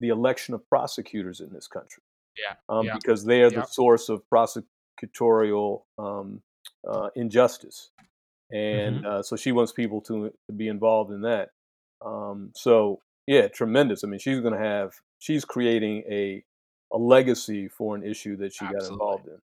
[0.00, 2.02] the election of prosecutors in this country
[2.38, 6.42] Yeah, um, yeah, because they are the source of prosecutorial um,
[6.88, 7.90] uh, injustice,
[8.50, 9.06] and Mm-hmm.
[9.06, 11.50] uh, so she wants people to, to be involved in that.
[12.04, 14.04] Um, so yeah, tremendous.
[14.04, 16.44] I mean, she's going to have she's creating a
[16.92, 19.38] a legacy for an issue that she got involved in.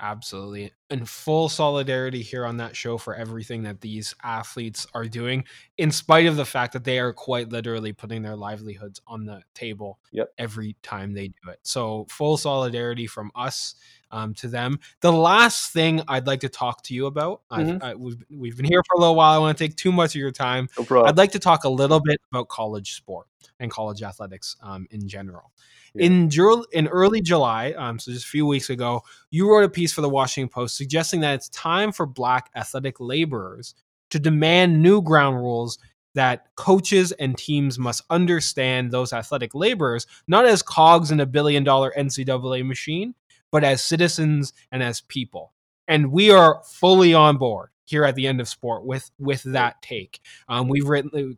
[0.00, 0.70] Absolutely.
[0.90, 5.42] In full solidarity here on that show for everything that these athletes are doing,
[5.76, 9.42] in spite of the fact that they are quite literally putting their livelihoods on the
[9.54, 10.32] table Yep.
[10.38, 11.58] every time they do it.
[11.64, 13.74] So, full solidarity from us
[14.12, 14.78] um, to them.
[15.00, 17.82] The last thing I'd like to talk to you about, Mhm.
[17.82, 19.34] I, we've, we've been here for a little while.
[19.34, 20.68] I want to take too much of your time.
[20.88, 21.04] No.
[21.04, 23.26] I'd like to talk a little bit about college sport
[23.60, 25.52] and college athletics um, in general.
[25.94, 26.06] Yeah.
[26.06, 29.68] In, Ju- in early July, um, so just a few weeks ago, you wrote a
[29.68, 33.74] piece for the Washington Post suggesting that it's time for black athletic laborers
[34.10, 35.78] to demand new ground rules
[36.14, 41.62] that coaches and teams must understand those athletic laborers not as cogs in a billion
[41.64, 43.14] dollar NCAA machine,
[43.50, 45.52] but as citizens and as people.
[45.86, 49.80] And we are fully on board here at the end of sport with with that
[49.80, 50.20] take.
[50.48, 51.36] Um, we've written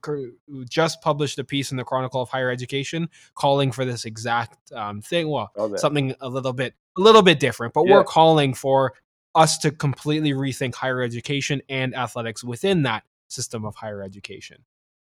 [0.49, 4.73] we just published a piece in the Chronicle of Higher Education calling for this exact
[4.73, 5.29] um, thing.
[5.29, 7.95] Well, something a little bit a little bit different, but Yeah.
[7.95, 8.95] we're calling for
[9.37, 14.65] us to completely rethink higher education and athletics within that system of higher education.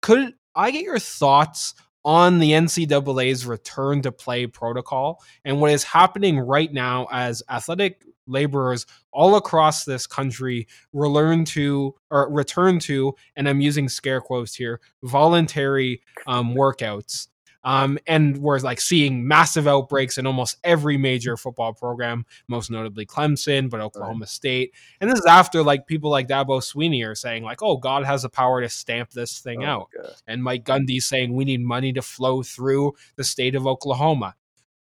[0.02, 1.74] Could I get your thoughts
[2.04, 8.04] on the NCAA's return to play protocol and what is happening right now as athletic
[8.28, 14.54] laborers all across this country learn to or return to, and I'm using scare quotes
[14.54, 17.28] here, voluntary um, workouts.
[17.68, 23.04] Um, and we're like seeing massive outbreaks in almost every major football program, most notably
[23.04, 24.72] Clemson, but Oklahoma State.
[25.02, 28.22] And this is after like people like Dabo Swinney are saying like, "Oh, God has
[28.22, 30.14] the power to stamp this thing Oh, out," God.
[30.26, 34.34] and Mike Gundy saying we need money to flow through the state of Oklahoma.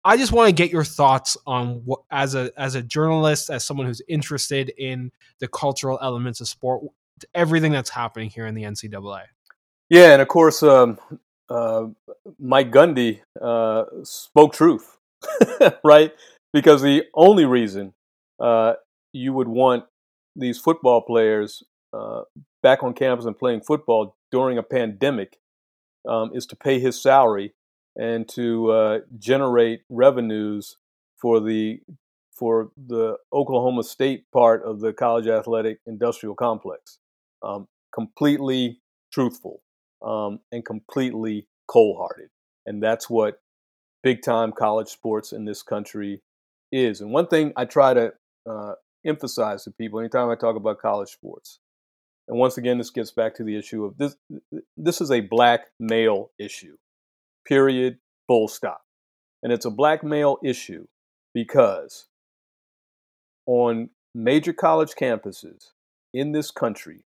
[0.03, 3.63] I just want to get your thoughts on what, as a as a journalist, as
[3.63, 6.83] someone who's interested in the cultural elements of sport,
[7.35, 9.25] everything that's happening here in the NCAA.
[9.89, 10.97] Yeah, and of course, um,
[11.53, 11.87] uh,
[12.39, 14.97] Mike Gundy uh, spoke truth,
[15.83, 16.11] right?
[16.51, 17.93] Because the only reason
[18.39, 18.73] uh,
[19.11, 19.85] you would want
[20.35, 22.21] these football players uh,
[22.63, 25.37] back on campus and playing football during a pandemic
[26.07, 27.53] um, is to pay his salary
[27.95, 30.77] and to uh, generate revenues
[31.17, 31.79] for the
[32.31, 36.97] for the Oklahoma State part of the college athletic industrial complex.
[37.43, 38.79] Um, completely
[39.11, 39.62] truthful
[40.03, 42.29] um, and completely cold hearted.
[42.65, 43.41] And that's what
[44.03, 46.21] big time college sports in this country
[46.71, 47.01] is.
[47.01, 48.13] And one thing I try to
[48.49, 48.73] uh,
[49.05, 51.59] emphasize to people anytime I talk about college sports,
[52.27, 54.15] and once again, this gets back to the issue of this
[54.77, 56.77] this is a black male issue,
[57.45, 57.97] period,
[58.27, 58.81] full stop.
[59.41, 60.87] And it's a black male issue
[61.33, 62.07] because
[63.45, 65.71] on major college campuses
[66.13, 67.03] in this country,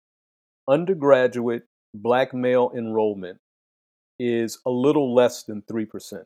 [0.67, 1.63] undergraduate
[2.01, 3.39] black male enrollment
[4.19, 6.23] is a little less than 3%.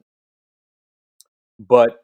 [1.59, 2.03] But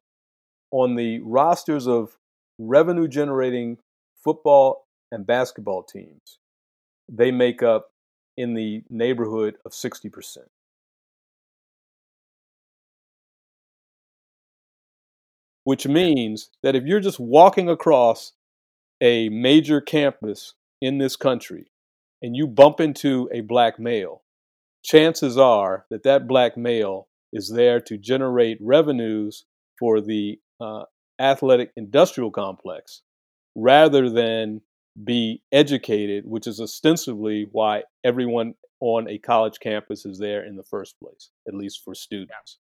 [0.72, 2.18] on the rosters of
[2.57, 3.78] revenue generating
[4.24, 6.39] football and basketball teams,
[7.07, 7.91] they make up
[8.38, 10.38] in the neighborhood of 60%.
[15.63, 18.34] Which means that if you're just walking across
[19.01, 21.68] a major campus in this country
[22.26, 24.23] and you bump into a black male,
[24.84, 29.45] chances are that that black male is there to generate revenues
[29.78, 30.86] for the uh,
[31.19, 33.03] athletic industrial complex
[33.55, 34.59] rather than
[35.03, 40.63] be educated, which is ostensibly why everyone on a college campus is there in the
[40.63, 42.57] first place, at least for students.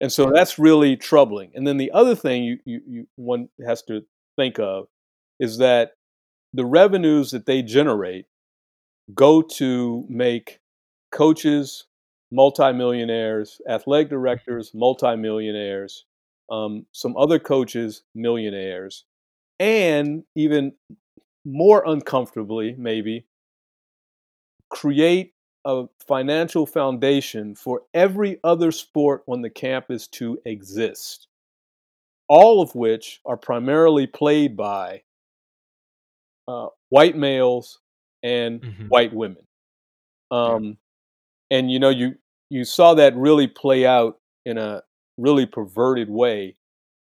[0.00, 1.50] And so that's really troubling.
[1.54, 4.00] And then the other thing you, you, you one has to
[4.36, 4.86] think of
[5.38, 5.90] is that
[6.54, 8.24] the revenues that they generate
[9.12, 10.60] go to make
[11.10, 11.86] coaches
[12.30, 16.04] multimillionaires, athletic directors multimillionaires,
[16.50, 19.04] um, some other coaches millionaires,
[19.60, 20.72] and even
[21.44, 23.26] more uncomfortably, maybe,
[24.70, 25.34] create
[25.64, 31.28] a financial foundation for every other sport on the campus to exist,
[32.28, 35.02] all of which are primarily played by
[36.48, 37.78] uh, white males
[38.24, 38.88] and Mhm.
[38.88, 39.46] white women.
[40.30, 40.78] Um,
[41.50, 42.16] And you know, you
[42.50, 44.82] you saw that really play out in a
[45.18, 46.56] really perverted way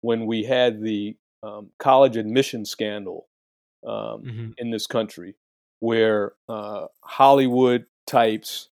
[0.02, 3.30] when we had the um, college admission scandal
[3.88, 4.54] um, Mhm.
[4.58, 5.36] in this country,
[5.82, 8.70] where uh, Hollywood types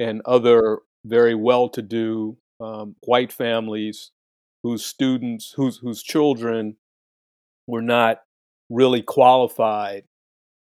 [0.00, 4.12] and other very well-to-do um, white families
[4.64, 6.76] whose students, whose whose children
[7.68, 8.22] were not
[8.70, 10.04] really qualified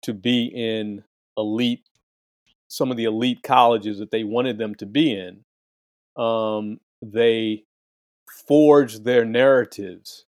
[0.05, 1.03] to be in
[1.37, 1.83] elite,
[2.69, 5.45] some of the elite colleges that they wanted them to be in.
[6.23, 7.65] Um, they
[8.47, 10.27] forged their narratives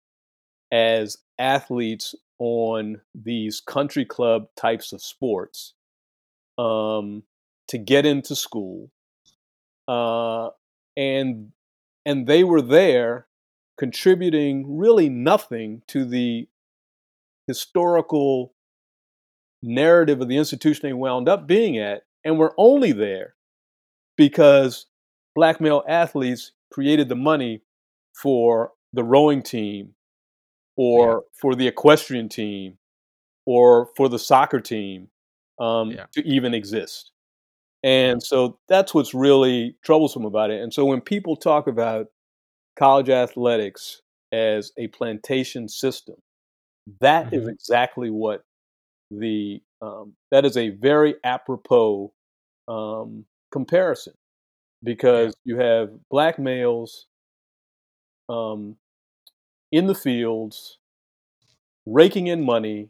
[0.72, 5.74] as athletes on these country club types of sports
[6.58, 7.22] um,
[7.68, 8.90] to get into school,
[9.88, 10.48] uh,
[10.96, 11.52] and
[12.06, 13.26] and they were there
[13.76, 16.48] contributing really nothing to the
[17.46, 18.54] historical
[19.62, 23.34] narrative of the institution they wound up being at, and were only there
[24.16, 24.86] because
[25.34, 27.62] black male athletes created the money
[28.22, 29.94] for the rowing team
[30.76, 32.78] or for the equestrian team
[33.46, 35.08] or for the soccer team
[35.60, 36.06] um, Yeah.
[36.12, 37.12] to even exist.
[37.84, 40.62] And so that's what's really troublesome about it.
[40.62, 42.06] And so when people talk about
[42.78, 44.02] college athletics
[44.32, 46.16] as a plantation system,
[47.00, 47.52] that is Mhm.
[47.52, 48.42] exactly what
[49.10, 52.12] the um, that is a very apropos
[52.68, 54.14] um, comparison
[54.82, 57.06] because you have black males
[58.28, 58.76] um,
[59.72, 60.78] in the fields
[61.86, 62.88] raking in money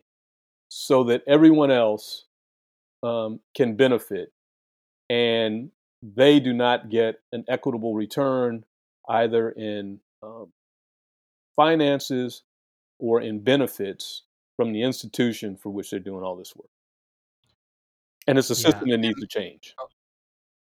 [0.68, 2.24] so that everyone else
[3.02, 4.32] um, can benefit
[5.10, 5.70] and
[6.02, 8.64] they do not get an equitable return
[9.08, 10.52] either in um,
[11.56, 12.42] finances
[12.98, 14.22] or in benefits
[14.56, 16.70] from the institution for which they're doing all this work.
[18.26, 18.70] And it's a Yeah.
[18.70, 19.74] system that needs to change.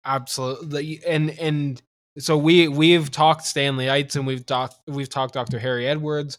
[0.04, 1.82] Absolutely, and and
[2.18, 5.58] so we we've talked Stanley Eitzen and we've talked we've talked Dr.
[5.58, 6.38] Harry Edwards,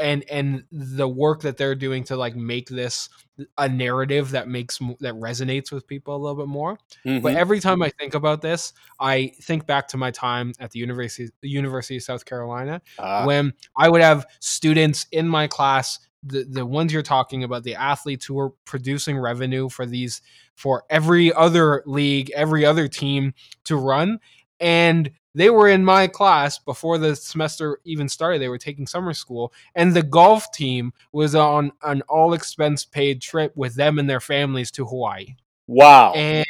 [0.00, 3.08] and and the work that they're doing to like make this
[3.56, 6.76] a narrative that makes that resonates with people a little bit more.
[7.22, 7.36] But Mhm.
[7.36, 11.30] every time I think about this, I think back to my time at the University
[11.42, 16.66] University of South Carolina Ah, when I would have students in my class, the the
[16.66, 20.22] ones you're talking about, the athletes who are producing revenue for these
[20.54, 24.18] for every other league, every other team to run,
[24.60, 28.40] and they were in my class before the semester even started.
[28.40, 33.22] They were taking summer school, and the golf team was on an all expense paid
[33.22, 35.36] trip with them and their families to Hawaii.
[35.66, 36.12] wow.
[36.14, 36.46] And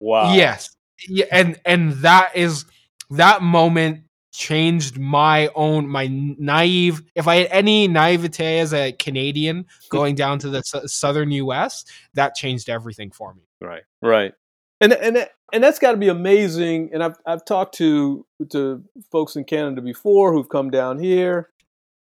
[0.00, 0.34] wow.
[0.34, 0.76] Yes.
[1.08, 2.64] Yeah, and and that is
[3.10, 4.02] that moment
[4.32, 10.38] changed my own my naive if I had any naivete as a Canadian going down
[10.40, 11.84] to the s- southern US,
[12.14, 13.42] that changed everything for me.
[13.60, 14.32] Right, right,
[14.80, 16.90] and and and that's got to be amazing.
[16.94, 21.50] And I've I've talked to to folks in Canada before who've come down here,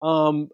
[0.01, 0.49] um,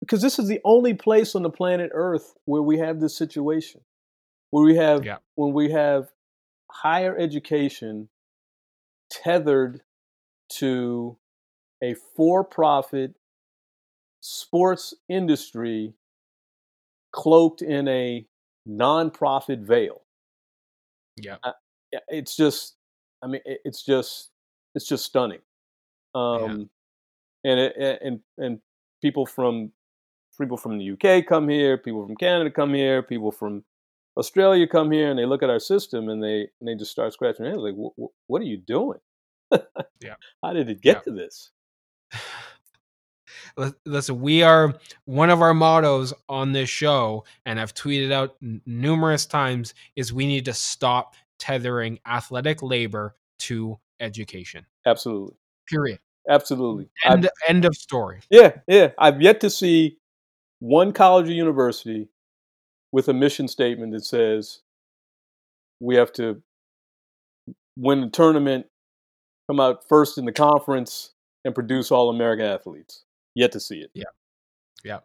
[0.00, 3.80] because this is the only place on the planet Earth where we have this situation,
[4.50, 5.16] where we have Yeah.
[5.34, 6.10] when we have
[6.70, 8.08] higher education
[9.10, 9.80] tethered
[10.50, 11.16] to
[11.82, 13.14] a for-profit
[14.20, 15.94] sports industry
[17.12, 18.26] cloaked in a
[18.66, 20.02] non-profit veil.
[21.16, 21.36] Yeah.
[21.92, 22.76] Yeah, it's just
[23.22, 24.30] i mean it- it's just
[24.74, 25.40] it's just stunning
[26.14, 26.68] um
[27.44, 28.60] and it, and and
[29.02, 29.72] people from
[30.40, 33.64] people from the uk come here people from canada come here people from
[34.18, 37.12] australia come here and they look at our system and they and they just start
[37.12, 39.00] scratching their heads like "Wh- wh- what are you doing
[40.00, 40.14] Yeah.
[40.42, 41.00] how did it get Yeah.
[41.02, 41.50] to this
[43.84, 48.60] Listen, we are one of our mottos on this show, and I've tweeted out n-
[48.66, 54.64] numerous times, is we need to stop tethering athletic labor to education.
[54.86, 55.34] absolutely
[55.68, 55.98] Period.
[56.28, 58.20] absolutely I've- End, end of story.
[58.30, 58.92] Yeah, yeah.
[58.96, 59.98] I've yet to see
[60.60, 62.08] one college or university
[62.92, 64.60] with a mission statement that says
[65.80, 66.42] we have to
[67.76, 68.66] win the tournament,
[69.48, 71.12] come out first in the conference,
[71.44, 73.04] and produce all American athletes.
[73.34, 73.90] Yet to see it.
[73.94, 74.04] Yeah,
[74.84, 74.98] Yeah.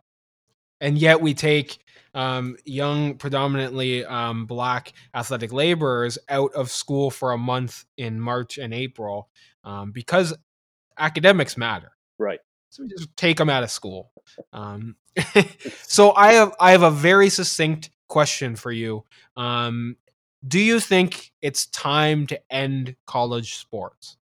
[0.82, 1.80] and yet we take
[2.16, 8.58] um, young, predominantly um, black athletic laborers out of school for a month in March
[8.58, 9.30] and April
[9.64, 10.34] um, because
[10.98, 11.92] academics matter.
[12.20, 12.40] Right.
[12.70, 14.12] So we just take them out of school.
[14.52, 14.96] Um,
[15.84, 19.06] so I have I have a very succinct question for you.
[19.38, 19.96] Um,
[20.48, 24.18] do you think it's time to end college sports?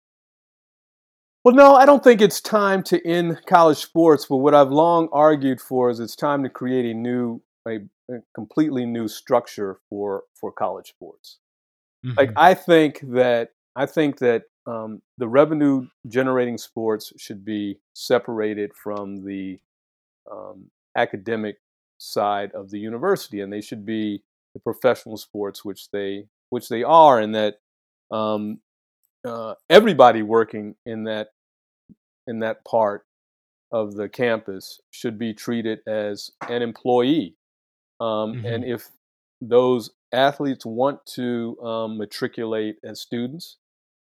[1.44, 4.26] Well, no, I don't think it's time to end college sports.
[4.26, 7.78] But what I've long argued for is it's time to create a new, a,
[8.12, 11.38] a completely new structure for for college sports.
[12.06, 12.18] Mm-hmm.
[12.18, 18.72] Like I think that I think that um, the revenue generating sports should be separated
[18.76, 19.60] from the
[20.30, 21.58] um, academic
[21.98, 24.24] side of the university, and they should be
[24.54, 27.56] the professional sports, which they which they are, and that
[28.12, 28.60] um,
[29.28, 31.30] uh, everybody working in that
[32.26, 33.06] in that part
[33.72, 37.36] of the campus should be treated as an employee.
[38.00, 38.46] Um, mm-hmm.
[38.46, 38.88] And if
[39.42, 43.58] those athletes want to um, matriculate as students,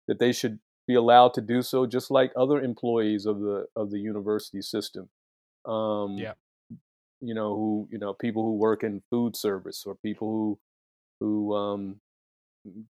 [0.09, 3.91] that they should be allowed to do so, just like other employees of the of
[3.91, 5.09] the university system.
[5.65, 6.35] Um, yeah
[7.24, 10.59] you know, who you know, people who work in food service or people who
[11.20, 12.01] who um,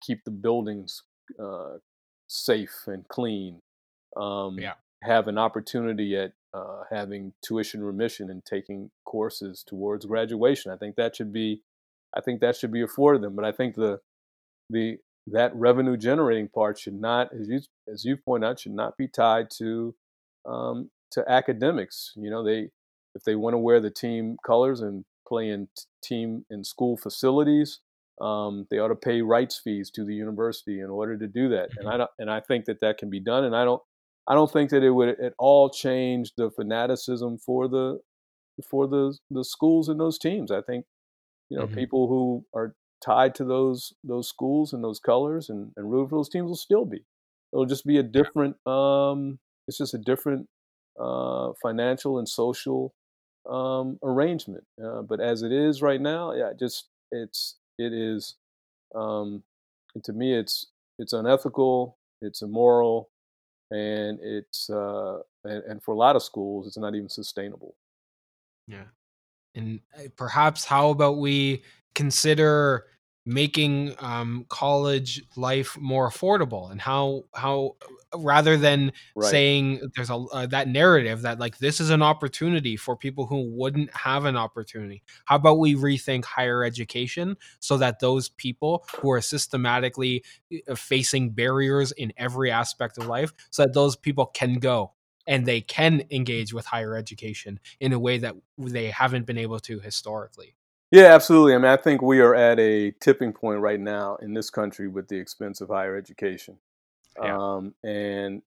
[0.01, 1.03] keep the buildings
[1.39, 1.77] uh,
[2.33, 3.61] safe and clean.
[4.15, 4.73] Um, yeah.
[5.01, 10.71] have an opportunity at uh, having tuition remission and taking courses towards graduation.
[10.71, 11.61] I think that should be,
[12.15, 13.35] I think that should be afforded them.
[13.35, 13.99] But I think the
[14.69, 14.97] the
[15.27, 17.61] that revenue generating part should not, as you
[17.91, 19.95] as you point out, should not be tied to
[20.47, 22.13] um, to academics.
[22.15, 22.69] You know, they
[23.15, 26.97] if they want to wear the team colors and play in t- team in school
[26.97, 27.79] facilities,
[28.23, 31.69] um, they ought to pay rights fees to the university in order to do that.
[31.77, 31.89] And mm-hmm.
[31.89, 33.43] I don't, and I think that that can be done.
[33.43, 33.81] And I don't
[34.27, 37.99] I don't think that it would at all change the fanaticism for the
[38.69, 40.51] for the the schools and those teams.
[40.51, 40.85] I think
[41.49, 41.75] you know mm-hmm.
[41.75, 46.17] people who are tied to those those schools and those colors and, and root for
[46.17, 47.03] those teams will still be.
[47.51, 48.55] It'll just be a different.
[48.65, 50.47] Um, it's just a different
[50.99, 52.93] uh, financial and social
[53.49, 54.63] um, arrangement.
[54.83, 58.35] Uh, but as it is right now, yeah, just it's it is.
[58.95, 59.43] Um,
[60.03, 60.67] to me, it's
[60.99, 63.09] it's unethical, it's immoral,
[63.71, 67.75] and it's uh, and, and for a lot of schools, it's not even sustainable.
[68.67, 68.85] Yeah,
[69.55, 71.63] and uh, perhaps how about we
[71.95, 72.87] consider
[73.25, 77.75] making um, college life more affordable and how how
[78.15, 79.31] rather than right.
[79.31, 83.49] saying there's a uh, that narrative that like this is an opportunity for people who
[83.49, 89.09] wouldn't have an opportunity how about we rethink higher education so that those people who
[89.11, 90.23] are systematically
[90.67, 94.91] uh, facing barriers in every aspect of life so that those people can go
[95.25, 99.59] and they can engage with higher education in a way that they haven't been able
[99.59, 100.55] to historically
[100.93, 101.55] yeah, absolutely.
[101.55, 104.87] I mean, I think we are at a tipping point right now in this country
[104.87, 106.59] with the expense of higher education.
[107.19, 107.35] Yeah.
[107.35, 108.43] Um, and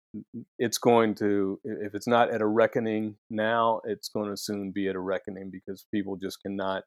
[0.57, 4.87] it's going to, if it's not at a reckoning now, it's going to soon be
[4.87, 6.81] at a reckoning because people just cannot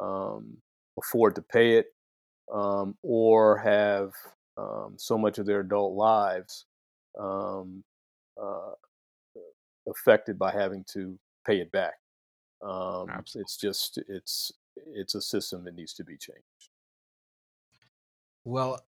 [0.00, 0.56] um,
[0.98, 1.88] afford to pay it
[2.50, 4.12] um, or have
[4.56, 6.64] um, so much of their adult lives
[7.20, 7.84] um,
[8.42, 8.72] uh,
[9.86, 11.96] affected by having to pay it back.
[12.66, 16.70] Um, it's just it's it's a system that needs to be changed.
[18.44, 18.80] Well,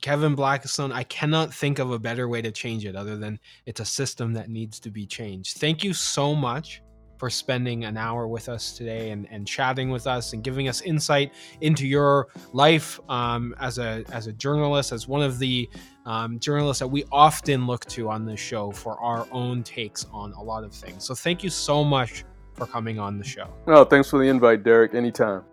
[0.00, 3.80] Kevin Blackistone, I cannot think of a better way to change it other than it's
[3.80, 5.58] a system that needs to be changed.
[5.58, 6.82] Thank you so much
[7.18, 10.82] for spending an hour with us today and, and chatting with us and giving us
[10.82, 11.32] insight
[11.62, 15.68] into your life um, as a as a journalist, as one of the
[16.04, 20.32] um, journalists that we often look to on this show for our own takes on
[20.34, 21.04] a lot of things.
[21.04, 22.24] So thank you so much
[22.56, 23.48] for coming on the show.
[23.66, 24.94] Oh, thanks for the invite, Derek.
[24.94, 25.44] Anytime.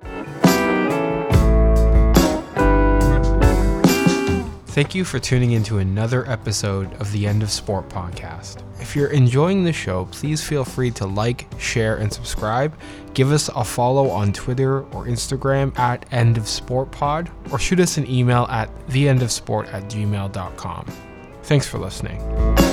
[4.73, 8.63] Thank you for tuning into another episode of the End of Sport podcast.
[8.81, 12.75] If you're enjoying the show, please feel free to like, share, and subscribe.
[13.13, 17.80] Give us a follow on Twitter or Instagram at End of Sport Pod, or shoot
[17.80, 20.88] us an email at theendofsport at gmail.com.
[21.43, 22.72] Thanks for listening.